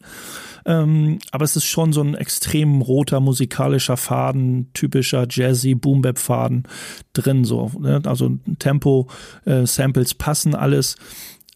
ähm, 0.64 1.18
aber 1.30 1.44
es 1.44 1.56
ist 1.56 1.64
schon 1.64 1.92
so 1.92 2.02
ein 2.02 2.14
extrem 2.14 2.82
roter 2.82 3.20
musikalischer 3.20 3.96
Faden, 3.96 4.70
typischer 4.74 5.26
Jazzy 5.28 5.74
Boombap 5.74 6.18
Faden 6.18 6.64
drin, 7.12 7.44
so, 7.44 7.72
ne? 7.78 8.02
also 8.04 8.38
Tempo, 8.58 9.08
äh, 9.44 9.66
Samples 9.66 10.14
passen 10.14 10.54
alles. 10.54 10.96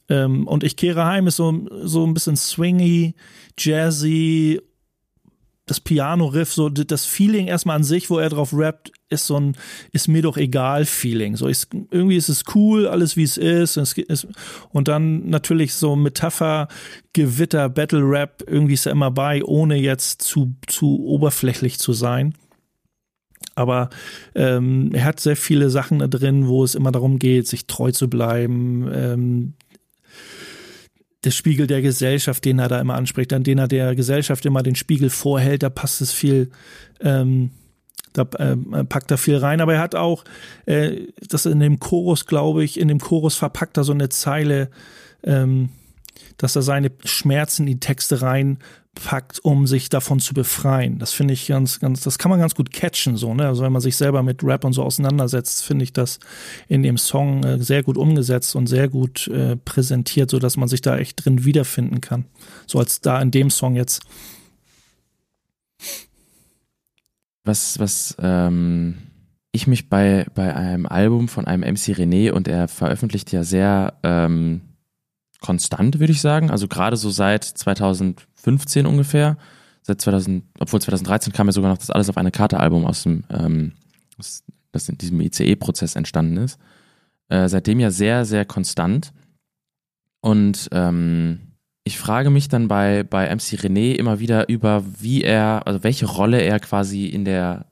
Ähm, 0.08 0.46
und 0.46 0.64
ich 0.64 0.76
kehre 0.76 1.04
heim 1.04 1.28
ist 1.28 1.36
so, 1.36 1.66
so 1.84 2.04
ein 2.04 2.14
bisschen 2.14 2.36
swingy, 2.36 3.14
jazzy 3.56 4.60
das 5.70 5.80
Piano-Riff, 5.80 6.52
so 6.52 6.68
das 6.68 7.06
Feeling 7.06 7.46
erstmal 7.46 7.76
an 7.76 7.84
sich, 7.84 8.10
wo 8.10 8.18
er 8.18 8.28
drauf 8.28 8.52
rappt, 8.52 8.90
ist 9.08 9.26
so 9.26 9.38
ein 9.38 9.56
ist 9.92 10.08
mir 10.08 10.22
doch 10.22 10.36
egal 10.36 10.84
Feeling. 10.84 11.36
So 11.36 11.46
ist, 11.46 11.68
irgendwie 11.90 12.16
ist 12.16 12.28
es 12.28 12.42
cool, 12.54 12.88
alles 12.88 13.16
wie 13.16 13.22
es 13.22 13.36
ist. 13.36 13.76
Und, 13.76 13.84
es 13.84 13.92
ist, 13.96 14.26
und 14.70 14.88
dann 14.88 15.28
natürlich 15.28 15.74
so 15.74 15.94
Metapher, 15.94 16.66
Gewitter, 17.12 17.68
Battle 17.68 18.02
Rap, 18.02 18.42
irgendwie 18.46 18.74
ist 18.74 18.86
er 18.86 18.92
immer 18.92 19.12
bei, 19.12 19.44
ohne 19.44 19.76
jetzt 19.76 20.22
zu, 20.22 20.56
zu 20.66 21.04
oberflächlich 21.04 21.78
zu 21.78 21.92
sein. 21.92 22.34
Aber 23.54 23.90
ähm, 24.34 24.90
er 24.92 25.04
hat 25.04 25.20
sehr 25.20 25.36
viele 25.36 25.70
Sachen 25.70 26.00
da 26.00 26.08
drin, 26.08 26.48
wo 26.48 26.64
es 26.64 26.74
immer 26.74 26.90
darum 26.90 27.18
geht, 27.20 27.46
sich 27.46 27.66
treu 27.66 27.92
zu 27.92 28.10
bleiben, 28.10 28.90
ähm, 28.92 29.54
der 31.24 31.30
Spiegel 31.30 31.66
der 31.66 31.82
Gesellschaft, 31.82 32.44
den 32.44 32.58
er 32.58 32.68
da 32.68 32.80
immer 32.80 32.94
anspricht, 32.94 33.32
an 33.32 33.42
den 33.42 33.58
er 33.58 33.68
der 33.68 33.94
Gesellschaft 33.94 34.46
immer 34.46 34.62
den 34.62 34.74
Spiegel 34.74 35.10
vorhält, 35.10 35.62
da 35.62 35.70
passt 35.70 36.00
es 36.00 36.12
viel, 36.12 36.50
ähm, 37.00 37.50
da 38.12 38.22
äh, 38.38 38.56
packt 38.84 39.10
er 39.10 39.18
viel 39.18 39.36
rein. 39.36 39.60
Aber 39.60 39.74
er 39.74 39.80
hat 39.80 39.94
auch, 39.94 40.24
äh, 40.66 41.08
das 41.28 41.46
in 41.46 41.60
dem 41.60 41.78
Chorus, 41.78 42.26
glaube 42.26 42.64
ich, 42.64 42.80
in 42.80 42.88
dem 42.88 43.00
Chorus 43.00 43.36
verpackt 43.36 43.76
er 43.76 43.84
so 43.84 43.92
eine 43.92 44.08
Zeile, 44.08 44.70
ähm, 45.22 45.68
dass 46.38 46.56
er 46.56 46.62
seine 46.62 46.90
Schmerzen 47.04 47.62
in 47.62 47.74
die 47.74 47.80
Texte 47.80 48.22
reinpackt, 48.96 49.40
um 49.44 49.66
sich 49.66 49.88
davon 49.88 50.20
zu 50.20 50.34
befreien. 50.34 50.98
Das 50.98 51.12
finde 51.12 51.34
ich 51.34 51.46
ganz, 51.46 51.80
ganz, 51.80 52.02
das 52.02 52.18
kann 52.18 52.30
man 52.30 52.40
ganz 52.40 52.54
gut 52.54 52.70
catchen, 52.72 53.16
so, 53.16 53.34
ne? 53.34 53.46
Also 53.46 53.62
wenn 53.62 53.72
man 53.72 53.82
sich 53.82 53.96
selber 53.96 54.22
mit 54.22 54.42
Rap 54.42 54.64
und 54.64 54.72
so 54.72 54.82
auseinandersetzt, 54.82 55.64
finde 55.64 55.84
ich 55.84 55.92
das 55.92 56.18
in 56.68 56.82
dem 56.82 56.98
Song 56.98 57.44
äh, 57.44 57.62
sehr 57.62 57.82
gut 57.82 57.96
umgesetzt 57.96 58.54
und 58.56 58.66
sehr 58.66 58.88
gut 58.88 59.28
äh, 59.28 59.56
präsentiert, 59.56 60.30
so 60.30 60.38
dass 60.38 60.56
man 60.56 60.68
sich 60.68 60.80
da 60.80 60.98
echt 60.98 61.24
drin 61.24 61.44
wiederfinden 61.44 62.00
kann. 62.00 62.26
So 62.66 62.78
als 62.78 63.00
da 63.00 63.20
in 63.20 63.30
dem 63.30 63.50
Song 63.50 63.76
jetzt. 63.76 64.02
Was, 67.44 67.78
was, 67.78 68.16
ähm, 68.20 68.98
ich 69.52 69.66
mich 69.66 69.88
bei, 69.88 70.26
bei 70.34 70.54
einem 70.54 70.86
Album 70.86 71.26
von 71.26 71.46
einem 71.46 71.62
MC 71.62 71.96
René 71.96 72.30
und 72.30 72.46
er 72.46 72.68
veröffentlicht 72.68 73.32
ja 73.32 73.42
sehr, 73.42 73.94
ähm, 74.04 74.60
konstant, 75.40 76.00
würde 76.00 76.12
ich 76.12 76.20
sagen. 76.20 76.50
Also 76.50 76.68
gerade 76.68 76.96
so 76.96 77.10
seit 77.10 77.44
2015 77.44 78.86
ungefähr. 78.86 79.36
Seit 79.82 80.00
2000, 80.00 80.44
obwohl 80.58 80.80
2013 80.80 81.32
kam 81.32 81.48
ja 81.48 81.52
sogar 81.52 81.70
noch 81.70 81.78
das 81.78 81.90
Alles 81.90 82.10
auf 82.10 82.16
eine 82.16 82.30
Karte 82.30 82.60
Album 82.60 82.84
aus 82.84 83.02
dem, 83.02 83.24
ähm, 83.30 83.72
das 84.72 84.88
in 84.88 84.98
diesem 84.98 85.20
ICE-Prozess 85.20 85.96
entstanden 85.96 86.36
ist. 86.36 86.58
Äh, 87.28 87.48
seitdem 87.48 87.80
ja 87.80 87.90
sehr, 87.90 88.24
sehr 88.24 88.44
konstant. 88.44 89.12
Und 90.20 90.68
ähm, 90.72 91.40
ich 91.84 91.98
frage 91.98 92.30
mich 92.30 92.48
dann 92.48 92.68
bei, 92.68 93.04
bei 93.04 93.34
MC 93.34 93.58
René 93.60 93.94
immer 93.94 94.20
wieder 94.20 94.48
über, 94.48 94.84
wie 94.98 95.22
er, 95.22 95.66
also 95.66 95.82
welche 95.82 96.06
Rolle 96.06 96.40
er 96.40 96.60
quasi 96.60 97.06
in 97.06 97.24
der 97.24 97.66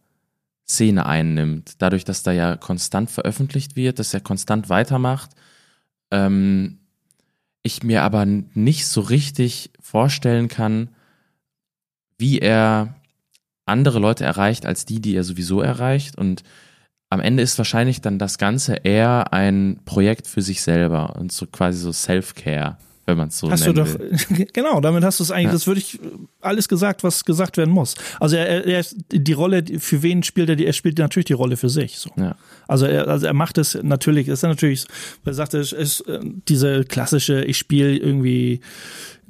Szene 0.66 1.06
einnimmt. 1.06 1.74
Dadurch, 1.78 2.04
dass 2.04 2.22
da 2.22 2.32
ja 2.32 2.56
konstant 2.56 3.10
veröffentlicht 3.10 3.76
wird, 3.76 3.98
dass 3.98 4.14
er 4.14 4.20
konstant 4.20 4.68
weitermacht. 4.68 5.30
Ähm, 6.10 6.78
ich 7.68 7.82
mir 7.82 8.02
aber 8.02 8.26
nicht 8.26 8.86
so 8.86 9.00
richtig 9.00 9.70
vorstellen 9.80 10.48
kann, 10.48 10.88
wie 12.16 12.40
er 12.40 12.96
andere 13.66 13.98
Leute 14.00 14.24
erreicht 14.24 14.66
als 14.66 14.84
die, 14.84 15.00
die 15.00 15.14
er 15.14 15.22
sowieso 15.22 15.60
erreicht. 15.60 16.18
Und 16.18 16.42
am 17.10 17.20
Ende 17.20 17.42
ist 17.42 17.58
wahrscheinlich 17.58 18.00
dann 18.00 18.18
das 18.18 18.38
Ganze 18.38 18.74
eher 18.74 19.32
ein 19.32 19.80
Projekt 19.84 20.26
für 20.26 20.42
sich 20.42 20.62
selber 20.62 21.16
und 21.16 21.30
so 21.30 21.46
quasi 21.46 21.78
so 21.78 21.92
Self-Care 21.92 22.78
wenn 23.08 23.16
man 23.16 23.28
es 23.28 23.38
so 23.38 23.50
hast 23.50 23.62
nennen 23.62 23.74
du 23.74 23.84
doch, 23.84 23.98
will. 23.98 24.46
Genau, 24.52 24.80
damit 24.80 25.02
hast 25.02 25.18
du 25.18 25.24
es 25.24 25.30
eigentlich, 25.30 25.46
ja. 25.46 25.52
das 25.52 25.66
würde 25.66 25.80
ich 25.80 25.98
alles 26.42 26.68
gesagt, 26.68 27.02
was 27.02 27.24
gesagt 27.24 27.56
werden 27.56 27.72
muss. 27.72 27.94
Also 28.20 28.36
er, 28.36 28.66
er 28.66 28.84
die 29.10 29.32
Rolle, 29.32 29.64
für 29.78 30.02
wen 30.02 30.22
spielt 30.22 30.50
er 30.50 30.56
die? 30.56 30.66
Er 30.66 30.74
spielt 30.74 30.98
natürlich 30.98 31.24
die 31.24 31.32
Rolle 31.32 31.56
für 31.56 31.70
sich. 31.70 31.98
So. 31.98 32.10
Ja. 32.16 32.36
Also 32.66 32.84
er, 32.84 33.08
also 33.08 33.26
er 33.26 33.32
macht 33.32 33.56
es 33.56 33.78
natürlich, 33.82 34.28
ist 34.28 34.42
er 34.42 34.50
natürlich, 34.50 34.84
er 35.24 35.34
sagt, 35.34 35.54
es 35.54 35.72
ist 35.72 36.02
äh, 36.02 36.20
diese 36.48 36.84
klassische, 36.84 37.44
ich 37.44 37.56
spiele 37.56 37.96
irgendwie 37.96 38.60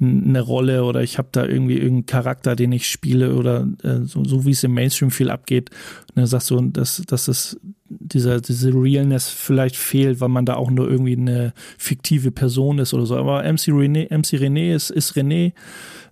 eine 0.01 0.41
Rolle 0.41 0.83
oder 0.83 1.01
ich 1.01 1.17
habe 1.17 1.29
da 1.31 1.45
irgendwie 1.45 1.75
irgendeinen 1.75 2.05
Charakter, 2.05 2.55
den 2.55 2.71
ich 2.71 2.89
spiele 2.89 3.35
oder 3.35 3.67
äh, 3.83 4.01
so, 4.03 4.23
so 4.23 4.45
wie 4.45 4.51
es 4.51 4.63
im 4.63 4.73
Mainstream 4.73 5.11
viel 5.11 5.29
abgeht. 5.29 5.69
Und 6.09 6.17
dann 6.17 6.25
sagst 6.25 6.49
du, 6.51 6.61
dass, 6.61 7.01
dass 7.07 7.27
es 7.27 7.59
dieser, 7.89 8.41
diese 8.41 8.71
Realness 8.73 9.29
vielleicht 9.29 9.75
fehlt, 9.75 10.21
weil 10.21 10.29
man 10.29 10.45
da 10.45 10.55
auch 10.55 10.69
nur 10.69 10.89
irgendwie 10.89 11.17
eine 11.17 11.53
fiktive 11.77 12.31
Person 12.31 12.79
ist 12.79 12.93
oder 12.93 13.05
so. 13.05 13.17
Aber 13.17 13.43
MC 13.43 13.69
René, 13.69 14.13
MC 14.15 14.39
René 14.41 14.73
ist, 14.73 14.89
ist 14.89 15.13
René, 15.13 15.53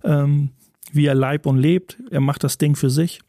ähm, 0.04 0.50
wie 0.92 1.06
er 1.06 1.14
leib 1.14 1.46
und 1.46 1.58
lebt. 1.58 1.98
Er 2.10 2.20
macht 2.20 2.44
das 2.44 2.58
Ding 2.58 2.76
für 2.76 2.90
sich. 2.90 3.20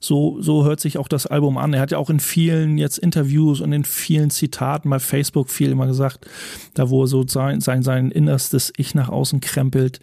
So, 0.00 0.40
so 0.40 0.64
hört 0.64 0.80
sich 0.80 0.98
auch 0.98 1.08
das 1.08 1.26
Album 1.26 1.56
an. 1.56 1.72
Er 1.72 1.80
hat 1.80 1.90
ja 1.90 1.98
auch 1.98 2.10
in 2.10 2.20
vielen 2.20 2.78
jetzt 2.78 2.98
Interviews 2.98 3.60
und 3.60 3.72
in 3.72 3.84
vielen 3.84 4.30
Zitaten 4.30 4.90
bei 4.90 4.98
Facebook 4.98 5.50
viel 5.50 5.70
immer 5.70 5.86
gesagt, 5.86 6.26
da 6.74 6.90
wo 6.90 7.04
er 7.04 7.06
so 7.06 7.26
sein, 7.26 7.60
sein, 7.60 7.82
sein 7.82 8.10
innerstes 8.10 8.72
Ich 8.76 8.94
nach 8.94 9.08
außen 9.08 9.40
krempelt, 9.40 10.00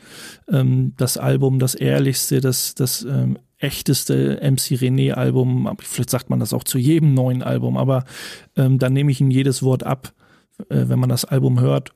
ähm, 0.50 0.94
das 0.98 1.18
Album, 1.18 1.60
das 1.60 1.76
ehrlichste, 1.76 2.42
das, 2.42 2.76
das 2.76 3.04
ähm, 3.04 3.38
echteste 3.58 4.40
MC 4.42 4.78
René 4.80 5.14
Album, 5.14 5.76
vielleicht 5.80 6.10
sagt 6.10 6.30
man 6.30 6.40
das 6.40 6.54
auch 6.54 6.64
zu 6.64 6.78
jedem 6.78 7.14
neuen 7.14 7.42
Album, 7.42 7.78
aber 7.78 8.06
ähm, 8.56 8.80
dann 8.80 8.94
nehme 8.94 9.12
ich 9.12 9.22
ihm 9.22 9.32
jedes 9.32 9.64
Wort 9.64 9.84
ab, 9.84 10.14
äh, 10.70 10.86
wenn 10.88 11.00
man 11.00 11.10
das 11.10 11.26
Album 11.26 11.60
hört. 11.60 11.94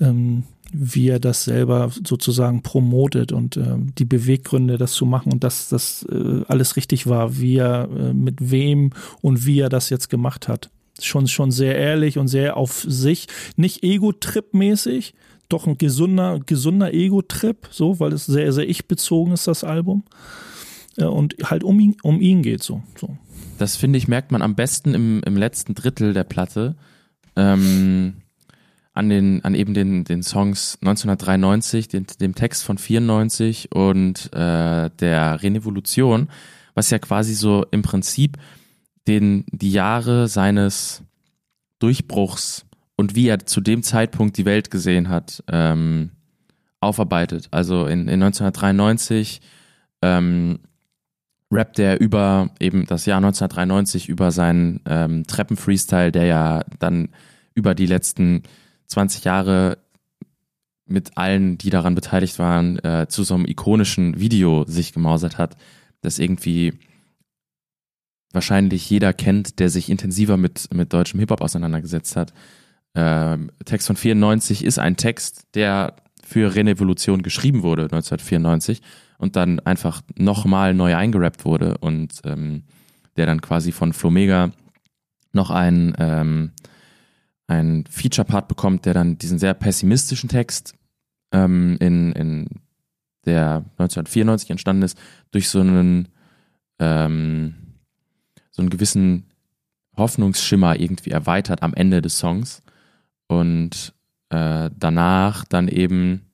Ähm, 0.00 0.44
wie 0.72 1.08
er 1.08 1.20
das 1.20 1.44
selber 1.44 1.90
sozusagen 2.02 2.62
promotet 2.62 3.30
und 3.30 3.58
äh, 3.58 3.76
die 3.98 4.06
Beweggründe, 4.06 4.78
das 4.78 4.92
zu 4.92 5.04
machen 5.04 5.30
und 5.30 5.44
dass 5.44 5.68
das 5.68 6.06
äh, 6.10 6.42
alles 6.48 6.76
richtig 6.76 7.06
war, 7.06 7.38
wie 7.38 7.56
er 7.56 7.88
äh, 7.90 8.14
mit 8.14 8.50
wem 8.50 8.90
und 9.20 9.44
wie 9.44 9.60
er 9.60 9.68
das 9.68 9.90
jetzt 9.90 10.08
gemacht 10.08 10.48
hat. 10.48 10.70
Schon, 11.00 11.28
schon 11.28 11.50
sehr 11.50 11.76
ehrlich 11.76 12.16
und 12.16 12.28
sehr 12.28 12.56
auf 12.56 12.84
sich, 12.88 13.26
nicht 13.56 13.82
Ego-Trip-mäßig, 13.82 15.14
doch 15.48 15.66
ein 15.66 15.76
gesunder, 15.76 16.40
gesunder 16.44 16.94
Ego-Trip, 16.94 17.68
so, 17.70 18.00
weil 18.00 18.12
es 18.12 18.24
sehr, 18.24 18.52
sehr 18.52 18.68
ich-bezogen 18.68 19.34
ist, 19.34 19.46
das 19.46 19.64
Album. 19.64 20.04
Und 20.98 21.36
halt 21.44 21.64
um 21.64 21.80
ihn, 21.80 21.96
um 22.02 22.20
ihn 22.20 22.42
geht 22.42 22.62
so. 22.62 22.82
so. 23.00 23.16
Das 23.58 23.76
finde 23.76 23.96
ich, 23.96 24.08
merkt 24.08 24.32
man 24.32 24.42
am 24.42 24.54
besten 24.54 24.94
im, 24.94 25.22
im 25.24 25.36
letzten 25.36 25.74
Drittel 25.74 26.12
der 26.12 26.24
Platte. 26.24 26.76
Ähm, 27.36 28.14
an 28.94 29.08
den, 29.08 29.42
an 29.44 29.54
eben 29.54 29.72
den, 29.72 30.04
den 30.04 30.22
Songs 30.22 30.76
1993, 30.82 31.88
den, 31.88 32.06
dem 32.20 32.34
Text 32.34 32.64
von 32.64 32.76
94 32.76 33.72
und 33.72 34.32
äh, 34.34 34.90
der 34.90 35.42
Renevolution, 35.42 36.28
was 36.74 36.90
ja 36.90 36.98
quasi 36.98 37.34
so 37.34 37.64
im 37.70 37.82
Prinzip 37.82 38.36
den, 39.08 39.44
die 39.50 39.72
Jahre 39.72 40.28
seines 40.28 41.02
Durchbruchs 41.78 42.66
und 42.96 43.14
wie 43.14 43.28
er 43.28 43.46
zu 43.46 43.60
dem 43.60 43.82
Zeitpunkt 43.82 44.36
die 44.36 44.44
Welt 44.44 44.70
gesehen 44.70 45.08
hat, 45.08 45.42
ähm, 45.48 46.10
aufarbeitet. 46.80 47.48
Also 47.50 47.86
in, 47.86 48.08
in 48.08 48.22
1993 48.22 49.40
ähm, 50.02 50.58
rappt 51.52 51.78
er 51.78 52.00
über 52.00 52.50
eben 52.58 52.86
das 52.86 53.06
Jahr 53.06 53.18
1993 53.18 54.08
über 54.08 54.30
seinen 54.30 54.80
ähm, 54.86 55.24
Treppen-Freestyle, 55.26 56.10
der 56.10 56.24
ja 56.24 56.64
dann 56.78 57.10
über 57.54 57.74
die 57.74 57.86
letzten 57.86 58.42
20 58.86 59.24
Jahre 59.24 59.78
mit 60.86 61.16
allen, 61.16 61.58
die 61.58 61.70
daran 61.70 61.94
beteiligt 61.94 62.38
waren, 62.38 62.78
äh, 62.78 63.06
zu 63.08 63.22
so 63.22 63.34
einem 63.34 63.46
ikonischen 63.46 64.18
Video 64.18 64.64
sich 64.66 64.92
gemausert 64.92 65.38
hat, 65.38 65.56
das 66.00 66.18
irgendwie 66.18 66.74
wahrscheinlich 68.32 68.88
jeder 68.88 69.12
kennt, 69.12 69.58
der 69.58 69.68
sich 69.68 69.90
intensiver 69.90 70.36
mit, 70.36 70.72
mit 70.74 70.92
deutschem 70.92 71.20
Hip-Hop 71.20 71.40
auseinandergesetzt 71.40 72.16
hat. 72.16 72.32
Ähm, 72.94 73.50
Text 73.64 73.86
von 73.86 73.96
94 73.96 74.64
ist 74.64 74.78
ein 74.78 74.96
Text, 74.96 75.46
der 75.54 75.96
für 76.24 76.54
Renevolution 76.54 77.22
geschrieben 77.22 77.62
wurde 77.62 77.82
1994 77.82 78.80
und 79.22 79.36
dann 79.36 79.60
einfach 79.60 80.02
nochmal 80.18 80.74
neu 80.74 80.96
eingerappt 80.96 81.44
wurde 81.44 81.78
und 81.78 82.20
ähm, 82.24 82.64
der 83.16 83.24
dann 83.24 83.40
quasi 83.40 83.70
von 83.70 83.92
Flomega 83.92 84.50
noch 85.32 85.50
ein, 85.50 85.94
ähm, 86.00 86.50
ein 87.46 87.84
Feature-Part 87.88 88.48
bekommt, 88.48 88.84
der 88.84 88.94
dann 88.94 89.18
diesen 89.18 89.38
sehr 89.38 89.54
pessimistischen 89.54 90.28
Text 90.28 90.74
ähm, 91.30 91.76
in, 91.78 92.10
in 92.12 92.48
der 93.24 93.64
1994 93.78 94.50
entstanden 94.50 94.82
ist, 94.82 94.98
durch 95.30 95.48
so 95.48 95.60
einen 95.60 96.08
ähm, 96.80 97.54
so 98.50 98.60
einen 98.60 98.70
gewissen 98.70 99.30
Hoffnungsschimmer 99.96 100.80
irgendwie 100.80 101.10
erweitert 101.10 101.62
am 101.62 101.74
Ende 101.74 102.02
des 102.02 102.18
Songs 102.18 102.60
und 103.28 103.94
äh, 104.30 104.68
danach 104.76 105.44
dann 105.44 105.68
eben 105.68 106.31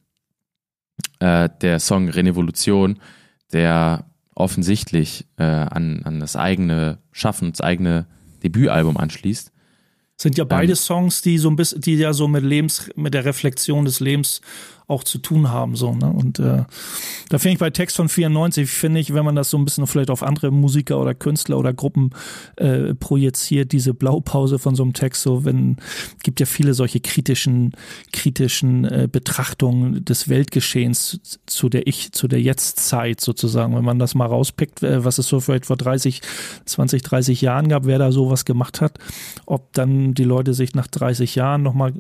äh, 1.21 1.49
der 1.61 1.81
Song 1.81 2.09
Renevolution, 2.09 2.99
der 3.53 4.05
offensichtlich 4.35 5.27
äh, 5.37 5.43
an, 5.43 6.03
an 6.05 6.21
das 6.21 6.37
eigene 6.37 6.99
Schaffen, 7.13 7.53
das 7.53 7.61
eigene 7.61 8.07
Debütalbum 8.43 8.97
anschließt. 8.97 9.53
Sind 10.17 10.37
ja 10.37 10.45
beide 10.45 10.73
ähm, 10.73 10.77
Songs, 10.77 11.23
die 11.23 11.39
so 11.39 11.49
ein 11.49 11.57
bisschen, 11.57 11.81
die 11.81 11.95
ja 11.95 12.13
so 12.13 12.29
mit 12.29 12.45
Lebens, 12.45 12.91
mit 12.97 13.15
der 13.15 13.25
Reflexion 13.25 13.85
des 13.85 14.01
Lebens 14.01 14.41
auch 14.89 15.05
zu 15.05 15.19
tun 15.19 15.51
haben. 15.51 15.77
So, 15.77 15.95
ne? 15.95 16.11
Und 16.11 16.39
äh, 16.39 16.65
da 17.29 17.39
finde 17.39 17.53
ich 17.53 17.59
bei 17.59 17.69
Text 17.69 17.97
von 17.97 18.09
94, 18.09 18.69
finde 18.69 19.01
ich, 19.01 19.13
wenn 19.13 19.25
man 19.25 19.37
das 19.37 19.51
so 19.51 19.59
ein 19.59 19.65
bisschen 19.65 19.87
vielleicht 19.87 20.09
auf 20.09 20.23
andere 20.23 20.51
Musiker 20.51 20.99
oder 20.99 21.15
Künstler 21.15 21.59
oder 21.59 21.75
Gruppen 21.75 22.11
äh, 22.57 22.95
projiziert, 22.95 23.73
diese 23.73 23.93
Blaupause 23.93 24.59
von 24.59 24.75
so 24.75 24.83
einem 24.83 24.95
Text, 24.95 25.23
so 25.23 25.45
wenn, 25.45 25.77
gibt 26.23 26.41
ja 26.41 26.47
viele 26.47 26.73
solche 26.73 27.01
kritischen, 27.01 27.73
kritischen 28.15 28.87
äh, 28.87 29.09
Betrachtungen 29.13 30.07
des 30.07 30.31
Weltgeschehens 30.31 31.21
zu 31.45 31.69
der 31.69 31.87
Ich, 31.87 32.13
zu 32.13 32.27
der 32.27 32.41
Jetztzeit 32.41 33.21
sozusagen. 33.21 33.77
Wenn 33.77 33.85
man 33.85 33.99
das 33.99 34.15
mal 34.15 34.27
rauspickt, 34.27 34.83
äh, 34.83 35.05
was 35.05 35.19
es 35.19 35.29
so 35.29 35.41
vielleicht 35.41 35.67
vor 35.67 35.77
30, 35.77 36.23
20, 36.65 37.03
30 37.03 37.43
Jahren 37.43 37.69
gab, 37.69 37.85
wer 37.85 37.99
da 37.99 38.11
sowas 38.11 38.47
gemacht 38.47 38.81
hat, 38.81 38.99
ob 39.45 39.71
dann 39.75 40.15
die 40.15 40.25
Leute 40.25 40.55
sich 40.55 40.75
nach 40.75 40.87
30 40.87 41.35
Jahren 41.35 41.63
nochmal 41.63 41.93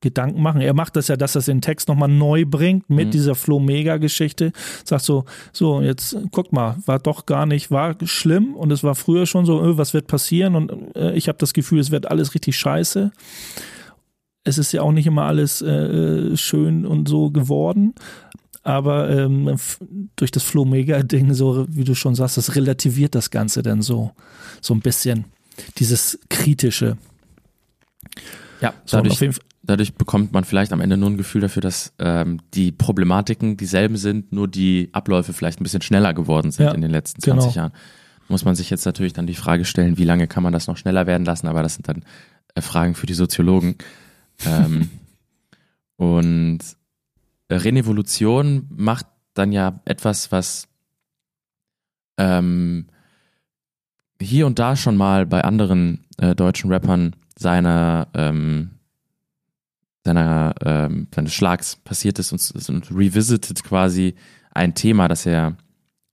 Gedanken 0.00 0.42
machen. 0.42 0.60
Er 0.60 0.74
macht 0.74 0.96
das 0.96 1.08
ja, 1.08 1.16
dass 1.16 1.34
er 1.34 1.42
den 1.42 1.60
Text 1.60 1.88
nochmal 1.88 2.08
neu 2.08 2.44
bringt 2.44 2.88
mit 2.88 3.08
mhm. 3.08 3.10
dieser 3.10 3.34
Flo-Mega-Geschichte. 3.34 4.52
Sagt 4.84 5.04
so, 5.04 5.24
so, 5.52 5.80
jetzt 5.80 6.16
guck 6.30 6.52
mal, 6.52 6.76
war 6.86 7.00
doch 7.00 7.26
gar 7.26 7.46
nicht, 7.46 7.70
war 7.70 7.96
schlimm 8.04 8.54
und 8.54 8.70
es 8.70 8.84
war 8.84 8.94
früher 8.94 9.26
schon 9.26 9.44
so, 9.44 9.60
öh, 9.60 9.76
was 9.76 9.94
wird 9.94 10.06
passieren 10.06 10.54
und 10.54 10.96
äh, 10.96 11.14
ich 11.14 11.28
habe 11.28 11.38
das 11.38 11.52
Gefühl, 11.52 11.80
es 11.80 11.90
wird 11.90 12.10
alles 12.10 12.34
richtig 12.34 12.56
scheiße. 12.56 13.10
Es 14.44 14.56
ist 14.56 14.72
ja 14.72 14.82
auch 14.82 14.92
nicht 14.92 15.06
immer 15.06 15.24
alles 15.24 15.62
äh, 15.62 16.36
schön 16.36 16.86
und 16.86 17.08
so 17.08 17.30
geworden. 17.30 17.94
Aber 18.62 19.08
ähm, 19.10 19.56
durch 20.16 20.30
das 20.30 20.42
Flo-Mega-Ding, 20.42 21.32
so 21.34 21.66
wie 21.68 21.84
du 21.84 21.94
schon 21.94 22.14
sagst, 22.14 22.36
das 22.36 22.54
relativiert 22.54 23.14
das 23.14 23.30
Ganze 23.30 23.62
dann 23.62 23.82
so, 23.82 24.12
so 24.60 24.74
ein 24.74 24.80
bisschen. 24.80 25.24
Dieses 25.78 26.18
Kritische. 26.28 26.98
Ja, 28.60 28.74
dadurch, 28.90 29.18
so, 29.18 29.30
dadurch 29.62 29.94
bekommt 29.94 30.32
man 30.32 30.44
vielleicht 30.44 30.72
am 30.72 30.80
Ende 30.80 30.96
nur 30.96 31.10
ein 31.10 31.16
Gefühl 31.16 31.40
dafür, 31.40 31.62
dass 31.62 31.92
ähm, 31.98 32.40
die 32.54 32.72
Problematiken 32.72 33.56
dieselben 33.56 33.96
sind, 33.96 34.32
nur 34.32 34.48
die 34.48 34.88
Abläufe 34.92 35.32
vielleicht 35.32 35.60
ein 35.60 35.64
bisschen 35.64 35.82
schneller 35.82 36.14
geworden 36.14 36.50
sind 36.50 36.66
ja, 36.66 36.72
in 36.72 36.80
den 36.80 36.90
letzten 36.90 37.22
20 37.22 37.52
genau. 37.52 37.56
Jahren. 37.56 37.72
Muss 38.28 38.44
man 38.44 38.54
sich 38.54 38.68
jetzt 38.70 38.84
natürlich 38.84 39.12
dann 39.12 39.26
die 39.26 39.34
Frage 39.34 39.64
stellen, 39.64 39.96
wie 39.96 40.04
lange 40.04 40.26
kann 40.26 40.42
man 40.42 40.52
das 40.52 40.66
noch 40.66 40.76
schneller 40.76 41.06
werden 41.06 41.24
lassen, 41.24 41.46
aber 41.46 41.62
das 41.62 41.74
sind 41.74 41.88
dann 41.88 42.04
äh, 42.54 42.60
Fragen 42.60 42.94
für 42.94 43.06
die 43.06 43.14
Soziologen. 43.14 43.76
ähm, 44.44 44.90
und 45.96 46.58
äh, 47.48 47.54
Renevolution 47.54 48.66
macht 48.70 49.06
dann 49.34 49.52
ja 49.52 49.80
etwas, 49.84 50.32
was 50.32 50.68
ähm, 52.18 52.86
hier 54.20 54.46
und 54.46 54.58
da 54.58 54.76
schon 54.76 54.96
mal 54.96 55.26
bei 55.26 55.42
anderen 55.42 56.04
äh, 56.18 56.34
deutschen 56.34 56.70
Rappern 56.72 57.16
seiner 57.38 58.08
ähm, 58.14 58.70
seiner 60.04 60.54
ähm, 60.64 61.08
seines 61.14 61.34
Schlags 61.34 61.76
passiert 61.76 62.18
ist 62.18 62.32
und, 62.32 62.68
und 62.68 62.90
revisited 62.90 63.62
quasi 63.62 64.14
ein 64.50 64.74
Thema, 64.74 65.08
das 65.08 65.26
er 65.26 65.56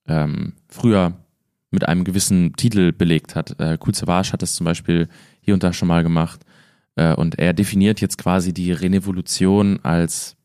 ähm, 0.08 0.54
früher 0.70 1.14
mit 1.72 1.88
einem 1.88 2.04
gewissen 2.04 2.54
Titel 2.56 2.92
belegt 2.92 3.36
hat. 3.36 3.60
Äh, 3.60 3.78
Savage 3.92 4.32
hat 4.34 4.42
das 4.42 4.56
zum 4.56 4.66
Beispiel 4.66 5.10
hier 5.42 5.54
und 5.54 5.64
da 5.64 5.74
schon 5.74 5.88
mal 5.88 6.04
gemacht. 6.04 6.42
Äh, 6.96 7.14
und 7.16 7.40
er 7.40 7.54
definiert 7.54 8.02
jetzt 8.02 8.18
quasi 8.18 8.54
die 8.54 8.72
Renevolution 8.72 9.80
als 9.84 10.36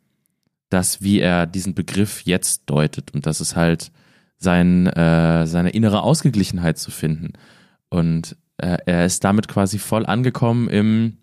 das, 0.71 1.03
wie 1.03 1.21
er 1.21 1.47
diesen 1.47 1.75
Begriff 1.75 2.23
jetzt 2.23 2.63
deutet. 2.67 3.13
Und 3.13 3.27
das 3.27 3.41
ist 3.41 3.57
halt 3.57 3.93
sein, 4.39 4.87
äh, 4.87 5.47
seine 5.47 5.71
innere 5.71 6.03
Ausgeglichenheit 6.03 6.79
zu 6.79 6.91
finden. 6.91 7.33
Und 7.91 8.37
äh, 8.63 8.79
er 8.87 9.07
ist 9.07 9.25
damit 9.25 9.49
quasi 9.49 9.79
voll 9.79 10.07
angekommen 10.07 10.69
im 10.69 11.17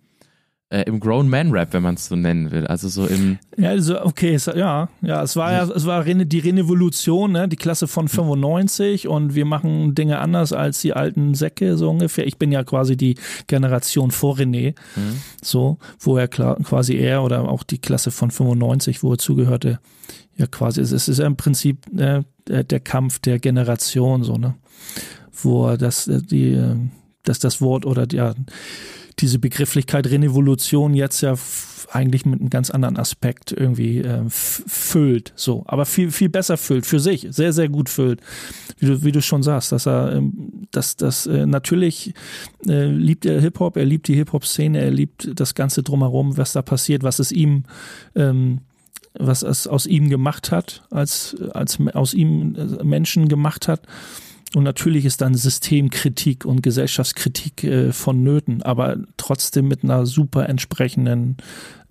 äh, 0.70 0.84
im 0.84 1.00
Grown 1.00 1.30
Man 1.30 1.52
Rap, 1.52 1.72
wenn 1.72 1.84
man 1.84 1.96
es 1.96 2.08
so 2.08 2.16
nennen 2.16 2.52
will. 2.52 2.68
Also 2.68 2.90
so 2.90 3.06
im. 3.06 3.40
Ja, 3.58 3.70
also 3.70 4.02
okay, 4.02 4.34
es, 4.34 4.48
ja, 4.48 4.90
ja, 5.02 5.24
es 5.24 5.36
war 5.36 5.54
ja, 5.54 5.64
es 5.64 5.86
war 5.86 6.04
die 6.04 6.40
Renevolution, 6.40 7.32
ne, 7.32 7.48
die 7.48 7.56
Klasse 7.56 7.88
von 7.88 8.08
95 8.08 9.08
und 9.08 9.34
wir 9.34 9.46
machen 9.46 9.96
Dinge 9.96 10.20
anders 10.20 10.52
als 10.52 10.82
die 10.82 10.94
alten 10.94 11.36
Säcke 11.36 11.78
so 11.78 11.90
ungefähr. 11.90 12.28
Ich 12.28 12.38
bin 12.38 12.52
ja 12.52 12.64
quasi 12.64 12.98
die 12.98 13.16
Generation 13.48 14.12
vor 14.12 14.36
René, 14.36 14.76
mhm. 14.96 15.22
so, 15.42 15.78
wo 16.00 16.18
er 16.18 16.28
klar, 16.28 16.58
quasi 16.64 16.96
er 16.98 17.24
oder 17.24 17.48
auch 17.48 17.64
die 17.64 17.80
Klasse 17.80 18.12
von 18.12 18.32
95, 18.32 19.04
wo 19.04 19.14
er 19.14 19.18
zugehörte, 19.18 19.80
ja 20.36 20.48
quasi, 20.48 20.82
es 20.82 20.92
ist 20.92 21.18
ja 21.18 21.26
im 21.26 21.38
Prinzip 21.38 21.88
äh, 21.98 22.24
der, 22.48 22.64
der 22.64 22.80
Kampf 22.82 23.20
der 23.20 23.40
Generation 23.40 24.24
so, 24.24 24.36
ne, 24.36 24.56
wo 25.32 25.78
das 25.78 26.10
äh, 26.10 26.22
die, 26.22 26.52
äh, 26.52 26.76
dass 27.24 27.40
das 27.40 27.62
Wort 27.62 27.86
oder 27.86 28.08
ja 28.12 28.34
diese 29.20 29.40
Begrifflichkeit 29.40 30.08
Renevolution 30.08 30.94
jetzt 30.94 31.22
ja 31.22 31.36
eigentlich 31.90 32.26
mit 32.26 32.40
einem 32.40 32.50
ganz 32.50 32.70
anderen 32.70 32.98
Aspekt 32.98 33.52
irgendwie 33.52 34.00
äh, 34.00 34.24
füllt, 34.28 35.34
so, 35.36 35.64
aber 35.68 35.86
viel 35.86 36.12
viel 36.12 36.30
besser 36.30 36.58
füllt 36.58 36.86
für 36.86 37.00
sich, 37.00 37.28
sehr 37.32 37.54
sehr 37.54 37.70
gut 37.70 37.90
füllt, 37.90 38.22
wie 38.78 38.88
du 38.88 39.04
wie 39.04 39.12
du 39.12 39.22
schon 39.22 39.42
sagst, 39.42 39.72
dass 39.72 39.88
er, 39.88 40.14
ähm, 40.14 40.68
dass 40.72 40.98
das 40.98 41.26
äh, 41.26 41.46
natürlich 41.46 42.14
äh, 42.68 42.86
liebt 42.88 43.26
er 43.26 43.42
Hip 43.42 43.60
Hop, 43.60 43.78
er 43.78 43.86
liebt 43.86 44.08
die 44.08 44.16
Hip 44.16 44.34
Hop 44.34 44.46
Szene, 44.46 44.80
er 44.80 44.92
liebt 44.92 45.32
das 45.40 45.56
ganze 45.56 45.82
drumherum, 45.82 46.38
was 46.38 46.54
da 46.54 46.62
passiert, 46.62 47.04
was 47.04 47.20
es 47.20 47.32
ihm 47.32 47.64
ähm, 48.16 48.60
was 49.20 49.42
es 49.42 49.66
aus 49.66 49.88
ihm 49.88 50.10
gemacht 50.10 50.52
hat, 50.52 50.84
als 50.92 51.38
als 51.54 51.80
aus 51.94 52.14
ihm 52.14 52.56
äh, 52.56 52.84
Menschen 52.84 53.30
gemacht 53.30 53.68
hat 53.68 53.82
und 54.56 54.64
natürlich 54.64 55.06
ist 55.06 55.22
dann 55.22 55.36
Systemkritik 55.36 56.46
und 56.46 56.64
Gesellschaftskritik 56.64 57.64
äh, 57.64 57.92
vonnöten, 57.92 58.64
aber 58.64 58.98
trotzdem 59.18 59.68
mit 59.68 59.84
einer 59.84 60.06
super 60.06 60.48
entsprechenden 60.48 61.38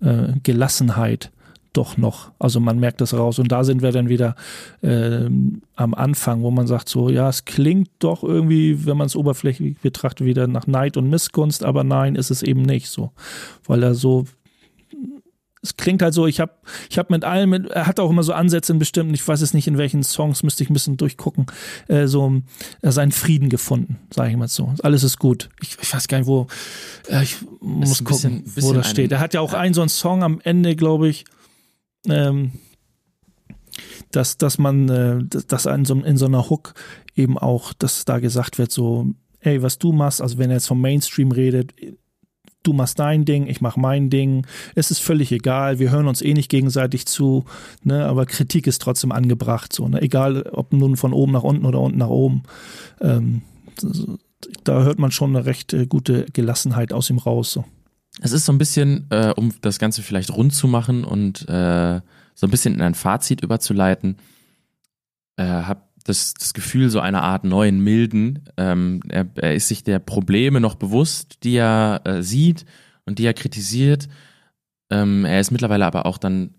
äh, 0.01 0.33
Gelassenheit 0.43 1.31
doch 1.77 1.97
noch. 1.97 2.31
Also 2.39 2.59
man 2.59 2.79
merkt 2.79 3.01
das 3.01 3.13
raus. 3.13 3.37
Und 3.37 3.51
da 3.51 3.63
sind 3.63 3.83
wir 3.83 3.91
dann 3.91 4.09
wieder 4.09 4.35
äh, 4.81 5.29
am 5.75 5.93
Anfang, 5.93 6.41
wo 6.41 6.49
man 6.49 6.65
sagt 6.65 6.89
so, 6.89 7.09
ja, 7.09 7.29
es 7.29 7.45
klingt 7.45 7.89
doch 7.99 8.23
irgendwie, 8.23 8.85
wenn 8.85 8.97
man 8.97 9.05
es 9.05 9.15
oberflächlich 9.15 9.77
betrachtet, 9.77 10.25
wieder 10.25 10.47
nach 10.47 10.65
Neid 10.65 10.97
und 10.97 11.09
Missgunst, 11.09 11.63
aber 11.63 11.83
nein, 11.83 12.15
ist 12.15 12.31
es 12.31 12.41
eben 12.41 12.63
nicht 12.63 12.89
so. 12.89 13.11
Weil 13.65 13.83
er 13.83 13.93
so 13.93 14.25
es 15.67 15.77
klingt 15.77 16.01
halt 16.01 16.13
so, 16.13 16.27
ich 16.27 16.39
habe 16.39 16.53
ich 16.89 16.97
hab 16.97 17.09
mit 17.09 17.23
allem, 17.23 17.53
er 17.53 17.85
hat 17.85 17.99
auch 17.99 18.09
immer 18.09 18.23
so 18.23 18.33
Ansätze 18.33 18.73
in 18.73 18.79
bestimmten, 18.79 19.13
ich 19.13 19.27
weiß 19.27 19.41
es 19.41 19.53
nicht 19.53 19.67
in 19.67 19.77
welchen 19.77 20.03
Songs, 20.03 20.43
müsste 20.43 20.63
ich 20.63 20.69
ein 20.69 20.73
bisschen 20.73 20.97
durchgucken, 20.97 21.45
äh, 21.87 22.07
so 22.07 22.41
äh, 22.81 22.91
seinen 22.91 23.11
Frieden 23.11 23.49
gefunden, 23.49 23.99
sage 24.13 24.31
ich 24.31 24.37
mal 24.37 24.47
so. 24.47 24.73
Alles 24.81 25.03
ist 25.03 25.19
gut. 25.19 25.49
Ich, 25.61 25.77
ich 25.81 25.93
weiß 25.93 26.07
gar 26.07 26.19
nicht, 26.19 26.27
wo, 26.27 26.47
äh, 27.09 27.23
ich 27.23 27.37
muss 27.59 28.03
gucken, 28.03 28.43
bisschen, 28.43 28.63
wo 28.63 28.73
das 28.73 28.89
steht. 28.89 29.11
Er 29.11 29.19
hat 29.19 29.33
ja 29.33 29.41
auch 29.41 29.53
einen 29.53 29.73
so 29.73 29.81
einen 29.81 29.89
Song 29.89 30.23
am 30.23 30.39
Ende, 30.41 30.75
glaube 30.75 31.09
ich, 31.09 31.25
ähm, 32.07 32.53
dass, 34.11 34.37
dass 34.37 34.57
man, 34.57 34.89
äh, 34.89 35.23
dass 35.25 35.65
in 35.65 35.85
so, 35.85 35.95
in 35.95 36.17
so 36.17 36.25
einer 36.25 36.49
Hook 36.49 36.73
eben 37.15 37.37
auch, 37.37 37.73
dass 37.73 38.05
da 38.05 38.19
gesagt 38.19 38.57
wird, 38.57 38.71
so, 38.71 39.07
ey, 39.41 39.61
was 39.61 39.79
du 39.79 39.91
machst, 39.91 40.21
also 40.21 40.37
wenn 40.37 40.49
er 40.49 40.55
jetzt 40.55 40.67
vom 40.67 40.79
Mainstream 40.79 41.31
redet, 41.31 41.73
du 42.67 42.73
machst 42.73 42.99
dein 42.99 43.25
Ding, 43.25 43.47
ich 43.47 43.61
mach 43.61 43.77
mein 43.77 44.09
Ding. 44.09 44.45
Es 44.75 44.91
ist 44.91 44.99
völlig 44.99 45.31
egal, 45.31 45.79
wir 45.79 45.91
hören 45.91 46.07
uns 46.07 46.21
eh 46.21 46.33
nicht 46.33 46.49
gegenseitig 46.49 47.05
zu, 47.05 47.45
ne, 47.83 48.05
aber 48.05 48.25
Kritik 48.25 48.67
ist 48.67 48.81
trotzdem 48.81 49.11
angebracht, 49.11 49.71
so, 49.73 49.87
ne, 49.87 50.01
egal 50.01 50.43
ob 50.51 50.73
nun 50.73 50.97
von 50.97 51.13
oben 51.13 51.31
nach 51.31 51.43
unten 51.43 51.65
oder 51.65 51.79
unten 51.79 51.97
nach 51.97 52.09
oben. 52.09 52.43
Ähm, 53.01 53.41
da 54.63 54.83
hört 54.83 54.99
man 54.99 55.11
schon 55.11 55.35
eine 55.35 55.45
recht 55.45 55.73
äh, 55.73 55.87
gute 55.87 56.25
Gelassenheit 56.33 56.93
aus 56.93 57.09
ihm 57.09 57.17
raus. 57.17 57.51
So. 57.51 57.65
Es 58.21 58.31
ist 58.31 58.45
so 58.45 58.51
ein 58.51 58.57
bisschen, 58.57 59.07
äh, 59.09 59.33
um 59.35 59.53
das 59.61 59.79
Ganze 59.79 60.01
vielleicht 60.01 60.31
rund 60.31 60.53
zu 60.53 60.67
machen 60.67 61.03
und 61.03 61.47
äh, 61.47 62.01
so 62.35 62.47
ein 62.47 62.51
bisschen 62.51 62.75
in 62.75 62.81
ein 62.81 62.95
Fazit 62.95 63.41
überzuleiten, 63.41 64.17
äh, 65.37 65.45
hab 65.45 65.86
das, 66.07 66.33
das 66.33 66.53
Gefühl 66.53 66.89
so 66.89 66.99
einer 66.99 67.21
Art 67.21 67.43
neuen 67.43 67.79
Milden. 67.83 68.49
Ähm, 68.55 69.01
er, 69.09 69.27
er 69.35 69.55
ist 69.55 69.67
sich 69.67 69.83
der 69.83 69.99
Probleme 69.99 70.61
noch 70.61 70.75
bewusst, 70.75 71.43
die 71.43 71.55
er 71.55 72.01
äh, 72.05 72.23
sieht 72.23 72.65
und 73.05 73.19
die 73.19 73.25
er 73.25 73.33
kritisiert. 73.33 74.07
Ähm, 74.89 75.25
er 75.25 75.39
ist 75.39 75.51
mittlerweile 75.51 75.85
aber 75.85 76.05
auch 76.05 76.17
dann 76.17 76.53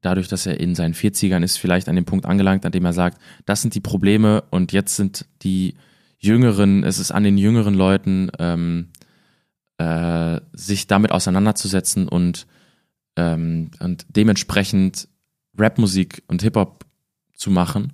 dadurch, 0.00 0.28
dass 0.28 0.46
er 0.46 0.58
in 0.58 0.74
seinen 0.74 0.94
40ern 0.94 1.44
ist, 1.44 1.56
vielleicht 1.56 1.88
an 1.88 1.94
dem 1.94 2.04
Punkt 2.04 2.26
angelangt, 2.26 2.66
an 2.66 2.72
dem 2.72 2.84
er 2.84 2.92
sagt, 2.92 3.20
das 3.46 3.62
sind 3.62 3.74
die 3.74 3.80
Probleme 3.80 4.42
und 4.50 4.72
jetzt 4.72 4.96
sind 4.96 5.26
die 5.42 5.74
Jüngeren, 6.18 6.84
es 6.84 6.98
ist 6.98 7.10
an 7.10 7.24
den 7.24 7.38
jüngeren 7.38 7.74
Leuten, 7.74 8.30
ähm, 8.38 8.88
äh, 9.78 10.40
sich 10.52 10.86
damit 10.86 11.10
auseinanderzusetzen 11.10 12.08
und, 12.08 12.46
ähm, 13.16 13.70
und 13.80 14.06
dementsprechend 14.08 15.08
Rapmusik 15.56 16.22
und 16.28 16.42
Hip-Hop 16.42 16.84
zu 17.34 17.50
machen. 17.50 17.92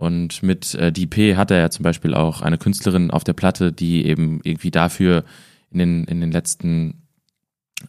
Und 0.00 0.42
mit 0.42 0.74
äh, 0.76 0.90
DP 0.90 1.36
hat 1.36 1.50
er 1.50 1.58
ja 1.58 1.68
zum 1.68 1.82
Beispiel 1.82 2.14
auch 2.14 2.40
eine 2.40 2.56
Künstlerin 2.56 3.10
auf 3.10 3.22
der 3.22 3.34
Platte, 3.34 3.70
die 3.70 4.06
eben 4.06 4.40
irgendwie 4.44 4.70
dafür 4.70 5.24
in 5.70 5.78
den, 5.78 6.04
in 6.04 6.22
den 6.22 6.32
letzten 6.32 7.02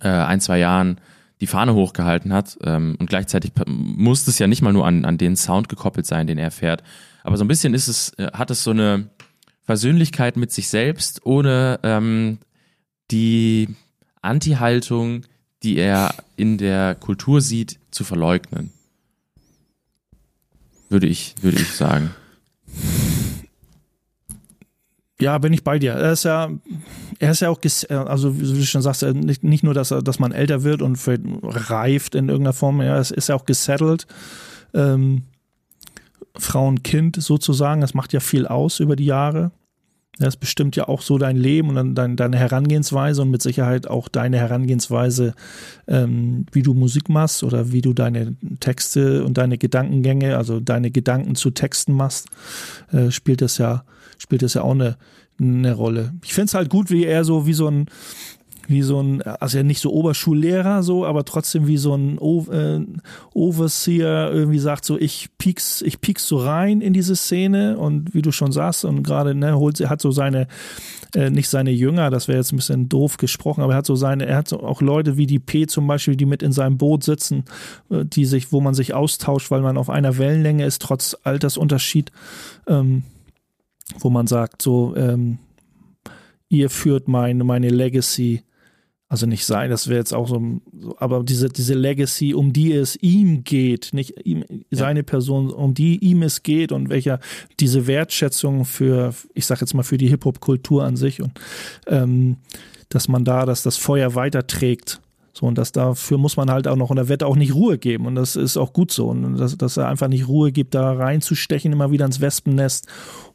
äh, 0.01 0.09
ein, 0.09 0.41
zwei 0.41 0.59
Jahren 0.59 0.99
die 1.39 1.47
Fahne 1.47 1.73
hochgehalten 1.73 2.33
hat. 2.33 2.57
Ähm, 2.65 2.97
und 2.99 3.09
gleichzeitig 3.09 3.53
muss 3.65 4.27
es 4.27 4.39
ja 4.39 4.47
nicht 4.47 4.61
mal 4.61 4.73
nur 4.73 4.85
an, 4.85 5.05
an 5.05 5.17
den 5.17 5.37
Sound 5.37 5.69
gekoppelt 5.69 6.05
sein, 6.05 6.27
den 6.27 6.37
er 6.37 6.51
fährt. 6.51 6.83
Aber 7.23 7.37
so 7.37 7.45
ein 7.45 7.47
bisschen 7.47 7.73
ist 7.73 7.87
es, 7.87 8.09
äh, 8.19 8.29
hat 8.33 8.51
es 8.51 8.61
so 8.61 8.71
eine 8.71 9.07
Versöhnlichkeit 9.63 10.35
mit 10.35 10.51
sich 10.51 10.67
selbst, 10.67 11.25
ohne 11.25 11.79
ähm, 11.83 12.39
die 13.09 13.69
Anti-Haltung, 14.21 15.21
die 15.63 15.77
er 15.77 16.13
in 16.35 16.57
der 16.57 16.95
Kultur 16.95 17.39
sieht, 17.39 17.79
zu 17.89 18.03
verleugnen. 18.03 18.73
Würde 20.91 21.07
ich, 21.07 21.35
würde 21.41 21.57
ich 21.57 21.71
sagen. 21.71 22.11
Ja, 25.21 25.37
bin 25.37 25.53
ich 25.53 25.63
bei 25.63 25.79
dir. 25.79 25.93
Er 25.93 26.11
ist 26.11 26.25
ja, 26.25 26.49
er 27.19 27.31
ist 27.31 27.39
ja 27.39 27.49
auch, 27.49 27.59
also 27.89 28.37
wie 28.37 28.43
du 28.43 28.65
schon 28.65 28.81
sagst, 28.81 29.01
nicht, 29.03 29.41
nicht 29.41 29.63
nur, 29.63 29.73
dass, 29.73 29.91
er, 29.91 30.01
dass 30.01 30.19
man 30.19 30.33
älter 30.33 30.63
wird 30.63 30.81
und 30.81 30.99
reift 31.43 32.13
in 32.13 32.27
irgendeiner 32.27 32.51
Form, 32.51 32.81
er 32.81 32.99
ist, 32.99 33.11
ist 33.11 33.29
ja 33.29 33.35
auch 33.35 33.45
gesettelt. 33.45 34.05
Ähm, 34.73 35.23
Frau 36.35 36.75
Kind 36.83 37.21
sozusagen, 37.23 37.79
das 37.79 37.93
macht 37.93 38.11
ja 38.11 38.19
viel 38.19 38.45
aus 38.45 38.81
über 38.81 38.97
die 38.97 39.05
Jahre. 39.05 39.51
Das 40.21 40.37
bestimmt 40.37 40.75
ja 40.75 40.87
auch 40.87 41.01
so 41.01 41.17
dein 41.17 41.35
Leben 41.35 41.69
und 41.69 41.75
dann 41.75 41.95
dein, 41.95 42.15
deine 42.15 42.37
Herangehensweise 42.37 43.21
und 43.21 43.31
mit 43.31 43.41
Sicherheit 43.41 43.87
auch 43.87 44.07
deine 44.07 44.37
Herangehensweise, 44.37 45.33
ähm, 45.87 46.45
wie 46.51 46.61
du 46.61 46.73
Musik 46.73 47.09
machst 47.09 47.43
oder 47.43 47.71
wie 47.71 47.81
du 47.81 47.93
deine 47.93 48.35
Texte 48.59 49.23
und 49.23 49.37
deine 49.37 49.57
Gedankengänge, 49.57 50.37
also 50.37 50.59
deine 50.59 50.91
Gedanken 50.91 51.35
zu 51.35 51.51
Texten 51.51 51.93
machst, 51.93 52.27
äh, 52.91 53.11
spielt 53.11 53.41
das 53.41 53.57
ja, 53.57 53.83
spielt 54.17 54.43
das 54.43 54.53
ja 54.53 54.61
auch 54.61 54.71
eine, 54.71 54.97
eine 55.39 55.73
Rolle. 55.73 56.13
Ich 56.23 56.33
finde 56.33 56.45
es 56.45 56.53
halt 56.53 56.69
gut, 56.69 56.91
wie 56.91 57.05
er 57.05 57.23
so 57.23 57.47
wie 57.47 57.53
so 57.53 57.67
ein 57.67 57.87
wie 58.71 58.81
so 58.81 59.01
ein, 59.01 59.21
also 59.21 59.57
ja 59.57 59.63
nicht 59.63 59.81
so 59.81 59.91
Oberschullehrer 59.91 60.81
so, 60.81 61.05
aber 61.05 61.25
trotzdem 61.25 61.67
wie 61.67 61.77
so 61.77 61.93
ein 61.95 62.17
o 62.17 62.45
äh, 62.51 62.79
Overseer 63.33 64.31
irgendwie 64.31 64.59
sagt 64.59 64.85
so, 64.85 64.97
ich 64.97 65.29
pieks, 65.37 65.81
ich 65.81 66.01
pieks 66.01 66.27
so 66.27 66.37
rein 66.37 66.81
in 66.81 66.93
diese 66.93 67.15
Szene 67.15 67.77
und 67.77 68.13
wie 68.13 68.21
du 68.21 68.31
schon 68.31 68.51
sagst 68.51 68.85
und 68.85 69.03
gerade 69.03 69.35
ne, 69.35 69.57
holt, 69.57 69.79
er 69.79 69.89
hat 69.89 70.01
so 70.01 70.11
seine, 70.11 70.47
äh, 71.13 71.29
nicht 71.29 71.49
seine 71.49 71.71
Jünger, 71.71 72.09
das 72.09 72.27
wäre 72.27 72.37
jetzt 72.37 72.53
ein 72.53 72.57
bisschen 72.57 72.89
doof 72.89 73.17
gesprochen, 73.17 73.61
aber 73.61 73.73
er 73.73 73.77
hat 73.77 73.85
so 73.85 73.95
seine, 73.95 74.25
er 74.25 74.37
hat 74.37 74.47
so 74.47 74.61
auch 74.63 74.81
Leute 74.81 75.17
wie 75.17 75.27
die 75.27 75.39
P 75.39 75.67
zum 75.67 75.85
Beispiel, 75.85 76.15
die 76.15 76.25
mit 76.25 76.41
in 76.41 76.51
seinem 76.51 76.77
Boot 76.77 77.03
sitzen, 77.03 77.43
äh, 77.89 78.05
die 78.05 78.25
sich, 78.25 78.51
wo 78.51 78.61
man 78.61 78.73
sich 78.73 78.93
austauscht, 78.93 79.51
weil 79.51 79.61
man 79.61 79.77
auf 79.77 79.89
einer 79.89 80.17
Wellenlänge 80.17 80.65
ist, 80.65 80.81
trotz 80.81 81.15
Altersunterschied, 81.23 82.11
ähm, 82.67 83.03
wo 83.99 84.09
man 84.09 84.27
sagt 84.27 84.61
so, 84.61 84.95
ähm, 84.95 85.37
ihr 86.51 86.69
führt 86.69 87.07
meine, 87.07 87.43
meine 87.43 87.69
Legacy 87.69 88.43
also 89.11 89.25
nicht 89.25 89.45
sein, 89.45 89.69
das 89.69 89.89
wäre 89.89 89.99
jetzt 89.99 90.13
auch 90.13 90.29
so, 90.29 90.41
aber 90.95 91.21
diese, 91.25 91.49
diese 91.49 91.73
Legacy, 91.73 92.33
um 92.33 92.53
die 92.53 92.71
es 92.71 92.95
ihm 92.95 93.43
geht, 93.43 93.89
nicht 93.91 94.25
ihm, 94.25 94.45
seine 94.71 95.03
Person, 95.03 95.49
um 95.49 95.73
die 95.73 95.97
ihm 95.97 96.23
es 96.23 96.43
geht 96.43 96.71
und 96.71 96.87
welcher 96.87 97.19
diese 97.59 97.87
Wertschätzung 97.87 98.63
für, 98.63 99.13
ich 99.33 99.45
sag 99.45 99.59
jetzt 99.59 99.73
mal, 99.73 99.83
für 99.83 99.97
die 99.97 100.07
Hip-Hop-Kultur 100.07 100.85
an 100.85 100.95
sich 100.95 101.21
und 101.21 101.33
ähm, 101.87 102.37
dass 102.87 103.09
man 103.09 103.25
da, 103.25 103.45
dass 103.45 103.63
das 103.63 103.75
Feuer 103.75 104.15
weiterträgt 104.15 105.01
so, 105.33 105.45
und 105.45 105.57
das 105.57 105.71
dafür 105.71 106.17
muss 106.17 106.35
man 106.35 106.51
halt 106.51 106.67
auch 106.67 106.75
noch 106.75 106.89
in 106.89 106.97
der 106.97 107.07
Wette 107.07 107.25
auch 107.25 107.37
nicht 107.37 107.55
Ruhe 107.55 107.77
geben. 107.77 108.05
Und 108.05 108.15
das 108.15 108.35
ist 108.35 108.57
auch 108.57 108.73
gut 108.73 108.91
so. 108.91 109.07
Und 109.07 109.37
dass, 109.37 109.57
dass 109.57 109.77
er 109.77 109.87
einfach 109.87 110.09
nicht 110.09 110.27
Ruhe 110.27 110.51
gibt, 110.51 110.75
da 110.75 110.91
reinzustechen, 110.91 111.71
immer 111.71 111.89
wieder 111.91 112.05
ins 112.05 112.19
Wespennest, 112.19 112.87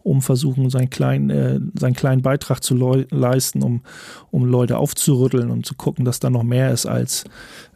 um 0.03 0.21
versuchen, 0.21 0.69
seinen 0.69 0.91
kleinen, 0.91 1.31
äh, 1.31 1.59
seinen 1.79 1.95
kleinen 1.95 2.21
Beitrag 2.21 2.63
zu 2.63 2.75
leisten, 2.75 3.63
um, 3.63 3.81
um 4.31 4.45
Leute 4.45 4.77
aufzurütteln 4.77 5.51
und 5.51 5.65
zu 5.65 5.75
gucken, 5.75 6.05
dass 6.05 6.21
da 6.21 6.29
noch 6.29 6.43
mehr 6.43 6.71
ist 6.71 6.85
als, 6.85 7.25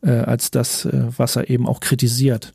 äh, 0.02 0.10
als 0.10 0.50
das, 0.50 0.84
äh, 0.84 1.06
was 1.16 1.36
er 1.36 1.48
eben 1.48 1.66
auch 1.66 1.80
kritisiert. 1.80 2.52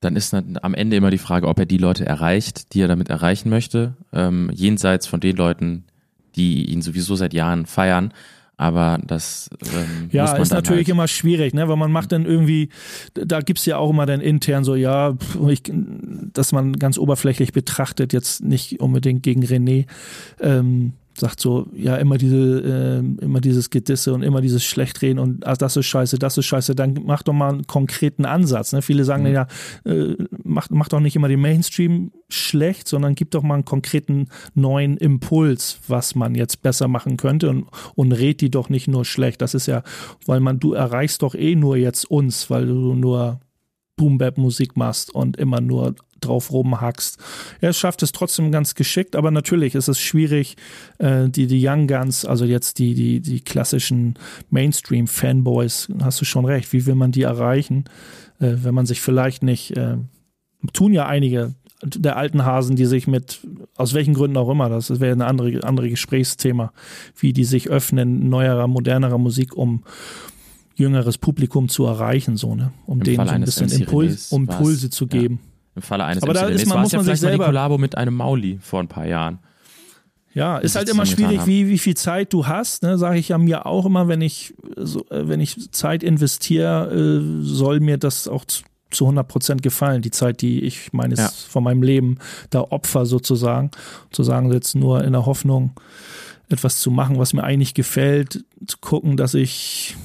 Dann 0.00 0.16
ist 0.16 0.34
am 0.34 0.74
Ende 0.74 0.96
immer 0.96 1.10
die 1.10 1.18
Frage, 1.18 1.46
ob 1.48 1.60
er 1.60 1.66
die 1.66 1.78
Leute 1.78 2.04
erreicht, 2.04 2.74
die 2.74 2.80
er 2.82 2.88
damit 2.88 3.08
erreichen 3.08 3.48
möchte, 3.48 3.96
ähm, 4.12 4.50
jenseits 4.52 5.06
von 5.06 5.20
den 5.20 5.36
Leuten, 5.36 5.84
die 6.34 6.70
ihn 6.70 6.82
sowieso 6.82 7.14
seit 7.14 7.32
Jahren 7.32 7.66
feiern 7.66 8.12
aber 8.56 8.98
das 9.04 9.50
ähm, 9.74 10.08
ja, 10.12 10.36
ist 10.36 10.50
natürlich 10.50 10.86
halt 10.86 10.94
immer 10.94 11.08
schwierig, 11.08 11.54
ne? 11.54 11.68
Weil 11.68 11.76
man 11.76 11.90
macht 11.90 12.12
dann 12.12 12.26
irgendwie, 12.26 12.68
da 13.14 13.40
gibt's 13.40 13.66
ja 13.66 13.78
auch 13.78 13.90
immer 13.90 14.06
dann 14.06 14.20
intern 14.20 14.62
so, 14.62 14.74
ja, 14.74 15.16
ich, 15.48 15.62
dass 16.32 16.52
man 16.52 16.74
ganz 16.74 16.98
oberflächlich 16.98 17.52
betrachtet, 17.52 18.12
jetzt 18.12 18.44
nicht 18.44 18.80
unbedingt 18.80 19.22
gegen 19.22 19.42
René, 19.42 19.86
ähm, 20.40 20.92
sagt 21.18 21.40
so, 21.40 21.68
ja, 21.74 21.96
immer 21.96 22.18
diese, 22.18 22.36
äh, 22.36 23.24
immer 23.24 23.40
dieses 23.40 23.70
Gedisse 23.70 24.14
und 24.14 24.22
immer 24.22 24.40
dieses 24.40 24.64
Schlechtreden 24.64 25.18
und 25.18 25.46
ah, 25.46 25.54
das 25.54 25.76
ist 25.76 25.86
scheiße, 25.86 26.18
das 26.18 26.38
ist 26.38 26.46
scheiße, 26.46 26.74
dann 26.74 27.00
mach 27.04 27.22
doch 27.22 27.32
mal 27.32 27.52
einen 27.52 27.66
konkreten 27.66 28.24
Ansatz. 28.24 28.72
Ne? 28.72 28.82
Viele 28.82 29.04
sagen 29.04 29.24
mhm. 29.24 29.32
ja, 29.32 29.46
äh, 29.84 30.16
mach, 30.42 30.70
mach 30.70 30.88
doch 30.88 31.00
nicht 31.00 31.16
immer 31.16 31.28
den 31.28 31.40
Mainstream 31.40 32.12
schlecht, 32.28 32.88
sondern 32.88 33.14
gib 33.14 33.30
doch 33.30 33.42
mal 33.42 33.54
einen 33.54 33.64
konkreten 33.64 34.28
neuen 34.54 34.96
Impuls, 34.96 35.78
was 35.86 36.14
man 36.14 36.34
jetzt 36.34 36.62
besser 36.62 36.88
machen 36.88 37.16
könnte 37.16 37.50
und, 37.50 37.66
und 37.94 38.12
red 38.12 38.40
die 38.40 38.50
doch 38.50 38.68
nicht 38.68 38.88
nur 38.88 39.04
schlecht. 39.04 39.42
Das 39.42 39.54
ist 39.54 39.66
ja, 39.66 39.82
weil 40.26 40.40
man, 40.40 40.58
du 40.58 40.72
erreichst 40.72 41.22
doch 41.22 41.34
eh 41.34 41.54
nur 41.54 41.76
jetzt 41.76 42.10
uns, 42.10 42.50
weil 42.50 42.66
du 42.66 42.94
nur 42.94 43.40
Boom-Bap-Musik 43.96 44.76
machst 44.76 45.14
und 45.14 45.36
immer 45.36 45.60
nur 45.60 45.94
drauf 46.20 46.52
rumhackst. 46.52 47.18
Er 47.60 47.72
schafft 47.72 48.02
es 48.02 48.12
trotzdem 48.12 48.52
ganz 48.52 48.74
geschickt, 48.74 49.16
aber 49.16 49.30
natürlich 49.30 49.74
ist 49.74 49.88
es 49.88 50.00
schwierig, 50.00 50.56
äh, 50.98 51.28
die, 51.28 51.46
die 51.46 51.66
Young 51.66 51.86
Guns, 51.86 52.24
also 52.24 52.44
jetzt 52.44 52.78
die, 52.78 52.94
die, 52.94 53.20
die 53.20 53.40
klassischen 53.40 54.14
Mainstream-Fanboys, 54.50 55.88
hast 56.02 56.20
du 56.20 56.24
schon 56.24 56.44
recht, 56.44 56.72
wie 56.72 56.86
will 56.86 56.94
man 56.94 57.12
die 57.12 57.22
erreichen, 57.22 57.84
äh, 58.38 58.54
wenn 58.62 58.74
man 58.74 58.86
sich 58.86 59.00
vielleicht 59.00 59.42
nicht, 59.42 59.76
äh, 59.76 59.96
tun 60.72 60.92
ja 60.92 61.06
einige 61.06 61.54
der 61.84 62.16
alten 62.16 62.44
Hasen, 62.44 62.76
die 62.76 62.86
sich 62.86 63.08
mit, 63.08 63.40
aus 63.76 63.92
welchen 63.92 64.14
Gründen 64.14 64.36
auch 64.36 64.48
immer, 64.48 64.68
das 64.68 65.00
wäre 65.00 65.16
ein 65.16 65.22
andere, 65.22 65.64
andere 65.64 65.90
Gesprächsthema, 65.90 66.72
wie 67.18 67.32
die 67.32 67.44
sich 67.44 67.68
öffnen, 67.70 68.28
neuerer, 68.28 68.68
modernerer 68.68 69.18
Musik, 69.18 69.56
um 69.56 69.82
jüngeres 70.82 71.18
Publikum 71.18 71.68
zu 71.68 71.86
erreichen, 71.86 72.36
so, 72.36 72.54
ne? 72.54 72.72
Um 72.86 72.98
Im 72.98 73.04
denen 73.04 73.26
so 73.26 73.32
ein 73.32 73.40
bisschen 73.42 73.70
Impuls, 73.70 74.32
Impulse 74.32 74.90
zu 74.90 75.06
geben. 75.06 75.40
Ja. 75.42 75.48
Im 75.76 75.82
Falle 75.82 76.04
eines 76.04 76.22
Aber 76.22 76.34
da 76.34 76.46
ist 76.48 76.66
man, 76.66 76.82
muss 76.82 76.92
ja 76.92 76.98
man 76.98 77.06
sich 77.06 77.20
selber 77.20 77.38
mal 77.38 77.44
die 77.44 77.46
Kollabo 77.48 77.78
mit 77.78 77.96
einem 77.96 78.14
Mauli 78.14 78.58
vor 78.60 78.80
ein 78.80 78.88
paar 78.88 79.06
Jahren. 79.06 79.38
Ja, 80.34 80.58
ist 80.58 80.76
halt 80.76 80.88
immer 80.88 81.04
schwierig, 81.04 81.46
wie, 81.46 81.68
wie 81.68 81.78
viel 81.78 81.94
Zeit 81.94 82.32
du 82.32 82.46
hast, 82.46 82.82
ne, 82.82 82.96
sage 82.96 83.18
ich 83.18 83.28
ja 83.28 83.38
mir 83.38 83.66
auch 83.66 83.84
immer, 83.84 84.08
wenn 84.08 84.22
ich, 84.22 84.54
so, 84.76 85.00
äh, 85.10 85.28
wenn 85.28 85.40
ich 85.40 85.70
Zeit 85.72 86.02
investiere, 86.02 86.90
äh, 86.90 87.42
soll 87.42 87.80
mir 87.80 87.98
das 87.98 88.28
auch 88.28 88.44
zu, 88.46 88.62
zu 88.90 89.04
100 89.04 89.28
Prozent 89.28 89.62
gefallen, 89.62 90.00
die 90.00 90.10
Zeit, 90.10 90.40
die 90.40 90.62
ich 90.62 90.92
meines, 90.92 91.18
ja. 91.18 91.28
von 91.28 91.64
meinem 91.64 91.82
Leben 91.82 92.18
da 92.50 92.60
opfer 92.60 93.04
sozusagen, 93.04 93.70
zu 94.10 94.22
sagen, 94.22 94.50
jetzt 94.52 94.74
nur 94.74 95.04
in 95.04 95.12
der 95.12 95.26
Hoffnung, 95.26 95.72
etwas 96.48 96.80
zu 96.80 96.90
machen, 96.90 97.18
was 97.18 97.32
mir 97.32 97.44
eigentlich 97.44 97.74
gefällt, 97.74 98.44
zu 98.66 98.78
gucken, 98.78 99.16
dass 99.16 99.34
ich 99.34 99.96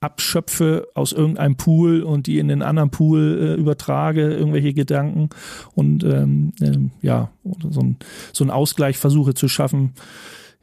abschöpfe 0.00 0.88
aus 0.94 1.12
irgendeinem 1.12 1.56
Pool 1.56 2.02
und 2.02 2.26
die 2.26 2.38
in 2.38 2.48
den 2.48 2.62
anderen 2.62 2.90
Pool 2.90 3.38
äh, 3.40 3.60
übertrage, 3.60 4.32
irgendwelche 4.32 4.72
Gedanken 4.72 5.28
und 5.74 6.04
ähm, 6.04 6.52
ähm, 6.60 6.92
ja, 7.02 7.30
so 7.70 7.80
ein, 7.80 7.96
so 8.32 8.44
ein 8.44 8.50
Ausgleich 8.50 8.96
versuche 8.96 9.34
zu 9.34 9.48
schaffen, 9.48 9.94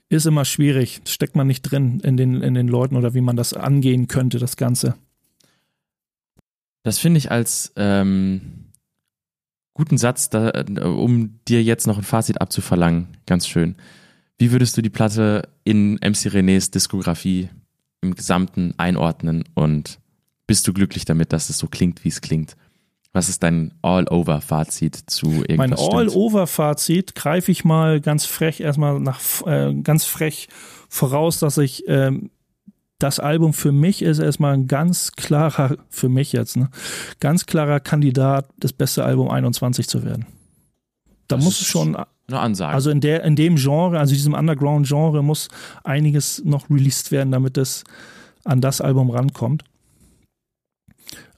ist 0.09 0.25
immer 0.25 0.45
schwierig. 0.45 1.01
Steckt 1.05 1.35
man 1.35 1.47
nicht 1.47 1.63
drin 1.63 1.99
in 2.01 2.15
den, 2.15 2.41
in 2.41 2.53
den 2.53 2.67
Leuten 2.67 2.95
oder 2.95 3.13
wie 3.13 3.21
man 3.21 3.35
das 3.35 3.53
angehen 3.53 4.07
könnte, 4.07 4.39
das 4.39 4.55
Ganze. 4.55 4.95
Das 6.83 6.99
finde 6.99 7.17
ich 7.17 7.31
als 7.31 7.73
ähm, 7.75 8.71
guten 9.73 9.97
Satz, 9.97 10.29
da, 10.29 10.51
um 10.81 11.39
dir 11.47 11.61
jetzt 11.61 11.87
noch 11.87 11.97
ein 11.97 12.03
Fazit 12.03 12.39
abzuverlangen, 12.39 13.17
ganz 13.25 13.47
schön. 13.47 13.75
Wie 14.37 14.51
würdest 14.51 14.77
du 14.77 14.81
die 14.81 14.89
Platte 14.89 15.49
in 15.63 15.95
MC 15.95 16.27
Renés 16.27 16.71
Diskografie 16.71 17.49
im 18.01 18.15
Gesamten 18.15 18.73
einordnen 18.77 19.43
und 19.53 19.99
bist 20.47 20.67
du 20.67 20.73
glücklich 20.73 21.05
damit, 21.05 21.33
dass 21.33 21.49
es 21.49 21.57
so 21.57 21.67
klingt, 21.67 22.03
wie 22.03 22.09
es 22.09 22.21
klingt? 22.21 22.55
Was 23.13 23.29
ist 23.29 23.43
dein 23.43 23.73
All-Over-Fazit 23.81 24.95
zu 25.07 25.27
irgendwas? 25.47 25.57
Mein 25.57 25.73
All-Over-Fazit 25.73 27.15
greife 27.15 27.51
ich 27.51 27.63
mal 27.63 28.01
ganz 28.01 28.25
frech 28.25 28.59
erstmal 28.59 28.99
nach 28.99 29.19
äh, 29.45 29.73
ganz 29.73 30.03
frech 30.03 30.49
voraus, 30.89 31.39
dass 31.39 31.57
ich 31.57 31.85
ähm, 31.87 32.29
das 32.99 33.19
Album 33.19 33.53
für 33.53 33.71
mich 33.71 34.01
ist 34.01 34.19
erstmal 34.19 34.53
ein 34.53 34.67
ganz 34.67 35.13
klarer, 35.13 35.77
für 35.89 36.09
mich 36.09 36.33
jetzt, 36.33 36.57
ne, 36.57 36.69
ganz 37.19 37.45
klarer 37.45 37.79
Kandidat, 37.79 38.49
das 38.57 38.73
beste 38.73 39.03
Album 39.03 39.29
21 39.29 39.87
zu 39.87 40.03
werden. 40.03 40.25
Da 41.27 41.37
Das 41.37 41.45
muss 41.45 41.61
es 41.61 41.67
schon, 41.67 41.97
Eine 42.27 42.39
Ansage. 42.39 42.73
also 42.73 42.89
in 42.89 43.01
der, 43.01 43.23
in 43.23 43.35
dem 43.35 43.55
Genre, 43.55 43.99
also 43.99 44.13
diesem 44.13 44.33
Underground-Genre, 44.33 45.23
muss 45.23 45.47
einiges 45.83 46.43
noch 46.43 46.69
released 46.69 47.11
werden, 47.11 47.31
damit 47.31 47.57
es 47.57 47.83
an 48.43 48.61
das 48.61 48.81
Album 48.81 49.09
rankommt. 49.09 49.63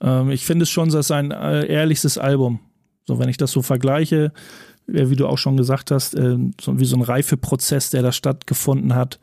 Ähm, 0.00 0.30
ich 0.30 0.44
finde 0.44 0.62
es 0.62 0.70
schon, 0.70 0.90
dass 0.90 1.08
sein 1.08 1.30
äh, 1.30 1.66
ehrlichstes 1.66 2.18
Album, 2.18 2.60
so 3.06 3.18
wenn 3.18 3.28
ich 3.28 3.36
das 3.36 3.52
so 3.52 3.62
vergleiche, 3.62 4.32
äh, 4.86 5.10
wie 5.10 5.16
du 5.16 5.26
auch 5.26 5.38
schon 5.38 5.56
gesagt 5.56 5.90
hast, 5.90 6.14
äh, 6.14 6.38
so 6.60 6.78
wie 6.78 6.84
so 6.84 6.96
ein 6.96 7.02
Reifeprozess, 7.02 7.90
der 7.90 8.02
da 8.02 8.12
stattgefunden 8.12 8.94
hat, 8.94 9.18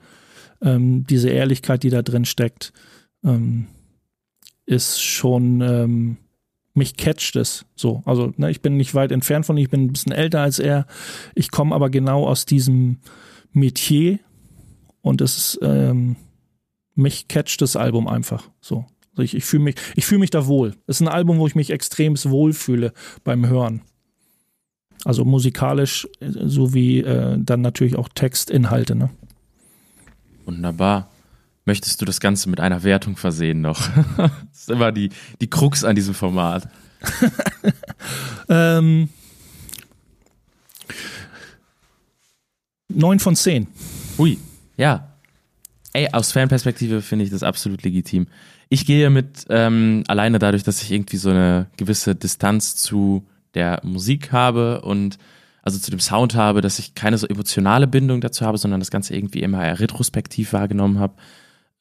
ähm, 0.62 1.06
diese 1.08 1.30
Ehrlichkeit, 1.30 1.84
die 1.84 1.90
da 1.90 2.02
drin 2.02 2.26
steckt, 2.26 2.74
ähm, 3.24 3.68
ist 4.66 5.02
schon, 5.02 5.62
ähm, 5.62 6.18
mich 6.76 6.98
catcht 6.98 7.36
es 7.36 7.66
so. 7.76 8.04
Also, 8.06 8.34
ne, 8.38 8.52
ich 8.52 8.62
bin 8.62 8.78
nicht 8.78 8.94
weit 8.94 9.12
entfernt 9.12 9.46
von 9.46 9.58
ihm, 9.58 9.64
ich 9.64 9.70
bin 9.70 9.86
ein 9.86 9.94
bisschen 9.94 10.12
älter 10.12 10.42
als 10.42 10.60
er. 10.60 10.86
Ich 11.34 11.50
komme 11.52 11.74
aber 11.74 11.90
genau 11.90 12.28
aus 12.28 12.46
diesem 12.46 13.00
Metier 13.54 14.20
und 15.02 15.22
es 15.22 15.38
ist, 15.38 15.60
ähm, 15.62 16.18
mich 16.94 17.28
catcht 17.28 17.62
das 17.62 17.76
Album 17.76 18.08
einfach 18.08 18.50
so. 18.62 18.86
Also 19.12 19.24
ich, 19.24 19.36
ich 19.36 19.46
fühle 19.46 19.64
mich, 19.64 19.76
ich 19.96 20.06
fühle 20.06 20.20
mich 20.20 20.30
da 20.30 20.46
wohl. 20.46 20.76
Es 20.88 20.98
ist 20.98 21.02
ein 21.02 21.14
Album, 21.14 21.40
wo 21.40 21.48
ich 21.48 21.56
mich 21.56 21.70
extremst 21.70 22.30
wohlfühle 22.30 22.92
beim 23.24 23.48
Hören. 23.48 23.82
Also 25.06 25.24
musikalisch 25.24 26.08
äh, 26.20 26.32
sowie 26.32 27.00
äh, 27.00 27.38
dann 27.40 27.62
natürlich 27.62 27.96
auch 27.96 28.10
Textinhalte, 28.10 28.96
ne? 28.96 29.10
Wunderbar. 30.46 31.10
Möchtest 31.66 32.00
du 32.00 32.06
das 32.06 32.20
Ganze 32.20 32.50
mit 32.50 32.60
einer 32.60 32.84
Wertung 32.84 33.18
versehen 33.18 33.62
noch? 33.62 33.90
das 34.18 34.32
ist 34.54 34.70
immer 34.70 34.92
die, 34.92 35.10
die 35.42 35.50
Krux 35.50 35.84
an 35.84 35.96
diesem 35.96 36.14
Format. 36.14 36.70
Ähm, 38.48 39.10
9 42.90 43.20
von 43.20 43.36
10. 43.36 43.68
Hui, 44.18 44.38
ja. 44.78 45.12
Ey, 45.94 46.10
aus 46.12 46.32
Fanperspektive 46.32 47.02
finde 47.02 47.26
ich 47.26 47.32
das 47.32 47.44
absolut 47.44 47.84
legitim. 47.84 48.28
Ich 48.70 48.86
gehe 48.86 49.10
mit, 49.10 49.46
ähm, 49.50 50.04
alleine 50.08 50.40
dadurch, 50.40 50.64
dass 50.64 50.82
ich 50.82 50.92
irgendwie 50.92 51.18
so 51.18 51.30
eine 51.30 51.68
gewisse 51.78 52.16
Distanz 52.16 52.76
zu 52.76 53.26
der 53.54 53.80
Musik 53.84 54.32
habe 54.32 54.82
und 54.82 55.18
also 55.62 55.80
zu 55.80 55.90
dem 55.90 56.00
Sound 56.00 56.36
habe, 56.36 56.62
dass 56.62 56.80
ich 56.80 56.94
keine 56.94 57.18
so 57.18 57.28
emotionale 57.28 57.88
Bindung 57.88 58.22
dazu 58.22 58.46
habe, 58.46 58.58
sondern 58.58 58.80
das 58.82 58.92
Ganze 58.92 59.16
irgendwie 59.16 59.42
immer 59.42 59.64
eher 59.64 59.80
retrospektiv 59.80 60.54
wahrgenommen 60.54 61.00
habe. 61.00 61.16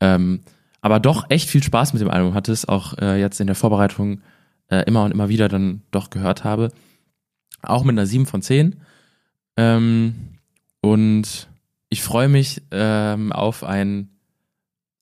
Ähm, 0.04 0.40
aber 0.82 1.00
doch 1.00 1.30
echt 1.30 1.48
viel 1.48 1.62
Spaß 1.62 1.94
mit 1.94 2.02
dem 2.02 2.10
Album 2.10 2.34
hatte 2.34 2.52
es, 2.52 2.68
auch 2.68 2.98
äh, 2.98 3.18
jetzt 3.18 3.40
in 3.40 3.46
der 3.46 3.56
Vorbereitung 3.56 4.20
äh, 4.68 4.84
immer 4.86 5.04
und 5.04 5.12
immer 5.12 5.30
wieder 5.30 5.48
dann 5.48 5.82
doch 5.90 6.10
gehört 6.10 6.44
habe. 6.44 6.70
Auch 7.62 7.84
mit 7.84 7.94
einer 7.94 8.06
7 8.06 8.26
von 8.26 8.42
10. 8.42 8.76
Ähm, 9.56 10.14
und 10.82 11.48
ich 11.88 12.02
freue 12.02 12.28
mich 12.28 12.60
ähm, 12.70 13.32
auf 13.32 13.64
ein 13.64 14.10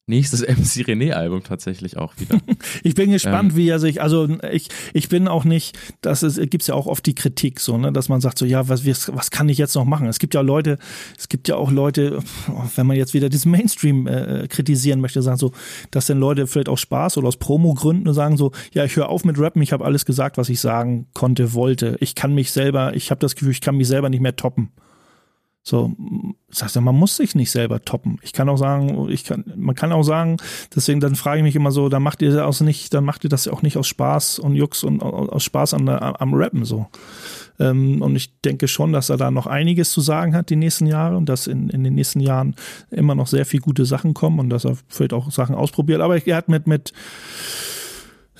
nächstes 0.07 0.41
MC 0.43 0.87
René-Album 0.89 1.45
tatsächlich 1.45 1.97
auch 1.97 2.15
wieder. 2.19 2.39
Ich 2.85 2.95
bin 2.95 3.11
gespannt, 3.11 3.53
Ähm. 3.53 3.57
wie 3.57 3.69
er 3.69 3.79
sich, 3.79 4.03
also 4.03 4.29
ich, 4.51 4.69
ich 4.93 5.09
bin 5.09 5.29
auch 5.29 5.45
nicht, 5.45 5.79
das 6.01 6.23
ist, 6.23 6.41
gibt's 6.51 6.67
ja 6.67 6.75
auch 6.75 6.87
oft 6.87 7.05
die 7.07 7.15
Kritik 7.15 7.61
so, 7.61 7.79
ne, 7.79 7.93
dass 7.93 8.09
man 8.09 8.21
sagt 8.21 8.39
so, 8.39 8.45
ja, 8.45 8.69
was, 8.69 8.85
was 8.87 9.31
kann 9.31 9.49
ich 9.49 9.59
jetzt 9.59 9.75
noch 9.75 9.85
machen? 9.85 10.07
Es 10.09 10.19
gibt 10.19 10.35
ja 10.35 10.41
Leute, 10.41 10.79
es 11.17 11.29
gibt 11.29 11.49
ja 11.49 11.57
auch 11.57 11.71
Leute, 11.71 12.19
wenn 12.77 12.87
man 12.87 12.97
jetzt 12.97 13.15
wieder 13.15 13.29
diesen 13.29 13.51
Mainstream 13.53 14.07
äh, 14.07 14.47
kritisieren 14.49 15.01
möchte, 15.01 15.23
sagen 15.23 15.39
so, 15.39 15.53
dass 15.91 16.07
dann 16.07 16.19
Leute 16.19 16.47
vielleicht 16.47 16.69
aus 16.69 16.81
Spaß 16.81 17.19
oder 17.19 17.29
aus 17.29 17.37
Promo-Gründen 17.37 18.13
sagen 18.13 18.37
so, 18.37 18.53
ja, 18.73 18.85
ich 18.85 18.97
höre 18.97 19.09
auf 19.09 19.25
mit 19.25 19.39
Rappen, 19.39 19.63
ich 19.63 19.73
habe 19.73 19.85
alles 19.85 20.05
gesagt, 20.05 20.37
was 20.39 20.49
ich 20.49 20.61
sagen 20.61 21.07
konnte, 21.15 21.55
wollte. 21.55 21.97
Ich 22.01 22.15
kann 22.15 22.35
mich 22.35 22.51
selber, 22.51 22.95
ich 22.97 23.11
habe 23.11 23.21
das 23.21 23.35
Gefühl, 23.35 23.53
ich 23.53 23.61
kann 23.61 23.77
mich 23.77 23.89
selber 23.89 24.09
nicht 24.11 24.21
mehr 24.21 24.37
toppen. 24.37 24.71
So, 25.65 25.93
sagst 26.51 26.75
du, 26.75 26.81
man 26.81 26.97
muss 26.97 27.17
sich 27.17 27.37
nicht 27.37 27.53
selber 27.53 27.85
toppen. 27.85 28.19
Ich 28.23 28.33
kann 28.33 28.49
auch 28.49 28.57
sagen, 28.57 29.09
ich 29.09 29.23
kann, 29.23 29.45
man 29.55 29.77
kann 29.77 29.93
auch 29.93 30.03
sagen, 30.03 30.39
deswegen 30.75 30.99
dann 30.99 31.15
frage 31.15 31.39
ich 31.39 31.45
mich 31.45 31.55
immer 31.55 31.71
so, 31.71 31.89
dann 31.89 32.03
macht 32.03 32.21
ihr 32.21 32.33
das 32.33 32.61
nicht, 32.63 32.93
dann 32.93 33.05
macht 33.05 33.23
ihr 33.23 33.31
das 33.31 33.47
auch 33.47 33.63
nicht 33.63 33.77
aus 33.77 33.87
Spaß 33.87 34.41
und 34.41 34.57
Jux 34.57 34.83
und 34.83 35.01
aus 35.03 35.45
Spaß 35.45 35.75
am, 35.75 35.89
am 35.89 36.35
Rappen 36.35 36.65
so. 36.65 36.89
Ähm, 37.61 38.03
und 38.03 38.17
ich 38.17 38.41
denke 38.41 38.67
schon, 38.67 38.93
dass 38.93 39.09
er 39.09 39.19
da 39.19 39.31
noch 39.31 39.47
einiges 39.47 39.93
zu 39.93 40.01
sagen 40.01 40.35
hat 40.35 40.51
die 40.51 40.57
nächsten 40.57 40.87
Jahre 40.87 41.17
und 41.17 41.29
dass 41.29 41.47
in, 41.47 41.69
in 41.69 41.85
den 41.85 41.95
nächsten 41.95 42.19
Jahren 42.19 42.57
immer 42.91 43.15
noch 43.15 43.29
sehr 43.29 43.47
viel 43.47 43.61
gute 43.61 43.85
Sachen 43.85 44.15
kommen 44.15 44.41
und 44.41 44.51
dass 44.51 44.65
er 44.65 44.77
vielleicht 44.89 45.13
auch 45.13 45.31
Sachen 45.31 45.55
ausprobiert. 45.55 46.01
Aber 46.01 46.27
er 46.27 46.37
hat 46.37 46.49
mit, 46.49 46.67
mit, 46.67 46.93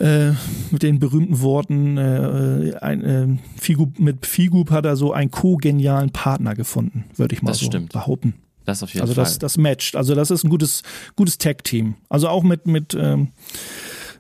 äh, 0.03 0.33
mit 0.73 0.83
den 0.83 0.99
berühmten 0.99 1.41
Worten, 1.43 1.97
äh, 1.97 2.75
ein, 2.81 3.05
äh, 3.05 3.29
Figub, 3.57 4.01
mit 4.01 4.27
Figub 4.27 4.71
hat 4.73 4.85
er 4.85 4.97
so 4.97 5.13
einen 5.13 5.31
co-genialen 5.31 6.11
Partner 6.11 6.55
gefunden, 6.57 7.05
würde 7.17 7.35
ich 7.35 7.43
mal 7.43 7.53
Das 7.53 7.61
so 7.61 7.67
stimmt. 7.67 7.93
behaupten. 7.93 8.35
Das 8.65 8.83
auf 8.83 8.91
jeden 8.93 9.03
Also 9.03 9.15
Fall. 9.15 9.25
das, 9.25 9.39
das 9.39 9.59
matcht. 9.59 9.95
Also 9.95 10.15
das 10.17 10.31
ist 10.33 10.45
ein 10.45 10.51
gutes, 10.51 10.83
gutes 11.15 11.39
Tag-Team. 11.39 11.95
Also 12.09 12.29
auch 12.29 12.43
mit, 12.43 12.67
mit, 12.67 12.95
ähm, 12.99 13.29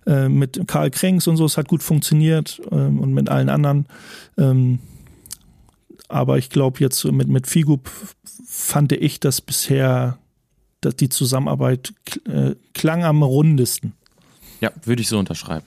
äh, 0.06 0.28
mit 0.28 0.66
Karl 0.68 0.90
Kränks 0.90 1.26
und 1.26 1.36
so, 1.36 1.44
es 1.44 1.56
hat 1.56 1.66
gut 1.68 1.82
funktioniert 1.82 2.60
ähm, 2.70 3.00
und 3.00 3.12
mit 3.12 3.28
allen 3.28 3.48
anderen. 3.48 3.86
Ähm, 4.38 4.78
aber 6.08 6.38
ich 6.38 6.48
glaube 6.50 6.78
jetzt 6.80 7.04
mit, 7.06 7.26
mit 7.26 7.46
Figub 7.48 7.90
fand 8.46 8.92
ich 8.92 9.18
das 9.18 9.40
bisher, 9.40 10.18
dass 10.80 10.94
die 10.96 11.08
Zusammenarbeit 11.08 11.92
äh, 12.28 12.54
klang 12.74 13.02
am 13.04 13.22
rundesten. 13.22 13.94
Ja, 14.60 14.70
würde 14.84 15.02
ich 15.02 15.08
so 15.08 15.18
unterschreiben. 15.18 15.66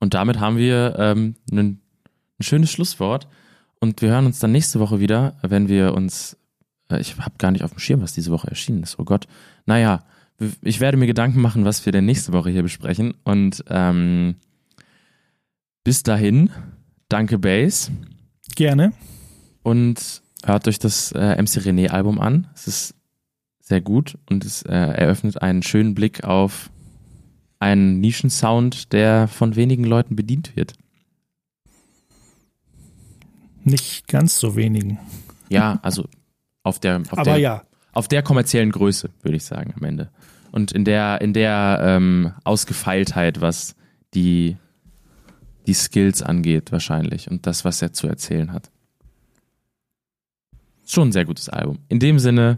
Und 0.00 0.14
damit 0.14 0.40
haben 0.40 0.56
wir 0.56 0.96
ähm, 0.98 1.36
ein, 1.52 1.58
ein 1.58 2.42
schönes 2.42 2.70
Schlusswort. 2.72 3.28
Und 3.78 4.02
wir 4.02 4.10
hören 4.10 4.26
uns 4.26 4.40
dann 4.40 4.52
nächste 4.52 4.80
Woche 4.80 4.98
wieder, 5.00 5.36
wenn 5.42 5.68
wir 5.68 5.94
uns. 5.94 6.36
Äh, 6.90 7.00
ich 7.00 7.16
habe 7.18 7.36
gar 7.38 7.50
nicht 7.50 7.62
auf 7.62 7.70
dem 7.70 7.78
Schirm, 7.78 8.02
was 8.02 8.12
diese 8.12 8.30
Woche 8.30 8.48
erschienen 8.48 8.82
ist. 8.82 8.98
Oh 8.98 9.04
Gott. 9.04 9.26
Naja, 9.66 10.04
ich 10.62 10.80
werde 10.80 10.96
mir 10.96 11.06
Gedanken 11.06 11.40
machen, 11.40 11.64
was 11.64 11.84
wir 11.84 11.92
denn 11.92 12.06
nächste 12.06 12.32
Woche 12.32 12.50
hier 12.50 12.62
besprechen. 12.62 13.14
Und 13.24 13.62
ähm, 13.68 14.36
bis 15.84 16.02
dahin, 16.02 16.50
danke 17.08 17.38
Base. 17.38 17.90
Gerne. 18.56 18.92
Und 19.62 20.22
hört 20.44 20.66
euch 20.66 20.78
das 20.78 21.12
äh, 21.12 21.40
MC 21.40 21.60
René 21.60 21.88
Album 21.88 22.18
an. 22.18 22.48
Es 22.54 22.66
ist 22.66 22.94
sehr 23.60 23.80
gut 23.80 24.18
und 24.28 24.44
es 24.44 24.62
äh, 24.62 24.72
eröffnet 24.72 25.40
einen 25.42 25.62
schönen 25.62 25.94
Blick 25.94 26.24
auf 26.24 26.70
einen 27.60 28.00
Nischensound, 28.00 28.92
der 28.92 29.28
von 29.28 29.54
wenigen 29.54 29.84
Leuten 29.84 30.16
bedient 30.16 30.56
wird. 30.56 30.72
Nicht 33.62 34.08
ganz 34.08 34.40
so 34.40 34.56
wenigen. 34.56 34.98
Ja, 35.50 35.78
also 35.82 36.08
auf 36.62 36.80
der, 36.80 37.00
auf 37.00 37.12
Aber 37.12 37.24
der, 37.24 37.36
ja, 37.38 37.62
auf 37.92 38.08
der 38.08 38.22
kommerziellen 38.22 38.72
Größe, 38.72 39.10
würde 39.22 39.36
ich 39.36 39.44
sagen, 39.44 39.74
am 39.76 39.84
Ende. 39.84 40.10
Und 40.50 40.72
in 40.72 40.84
der, 40.84 41.20
in 41.20 41.32
der 41.32 41.80
ähm, 41.82 42.32
Ausgefeiltheit, 42.44 43.40
was 43.40 43.76
die, 44.14 44.56
die 45.66 45.74
Skills 45.74 46.22
angeht, 46.22 46.72
wahrscheinlich. 46.72 47.30
Und 47.30 47.46
das, 47.46 47.64
was 47.64 47.82
er 47.82 47.92
zu 47.92 48.08
erzählen 48.08 48.52
hat. 48.52 48.70
Schon 50.86 51.08
ein 51.08 51.12
sehr 51.12 51.24
gutes 51.24 51.48
Album. 51.48 51.78
In 51.88 52.00
dem 52.00 52.18
Sinne, 52.18 52.56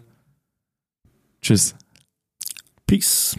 tschüss. 1.42 1.74
Peace. 2.86 3.36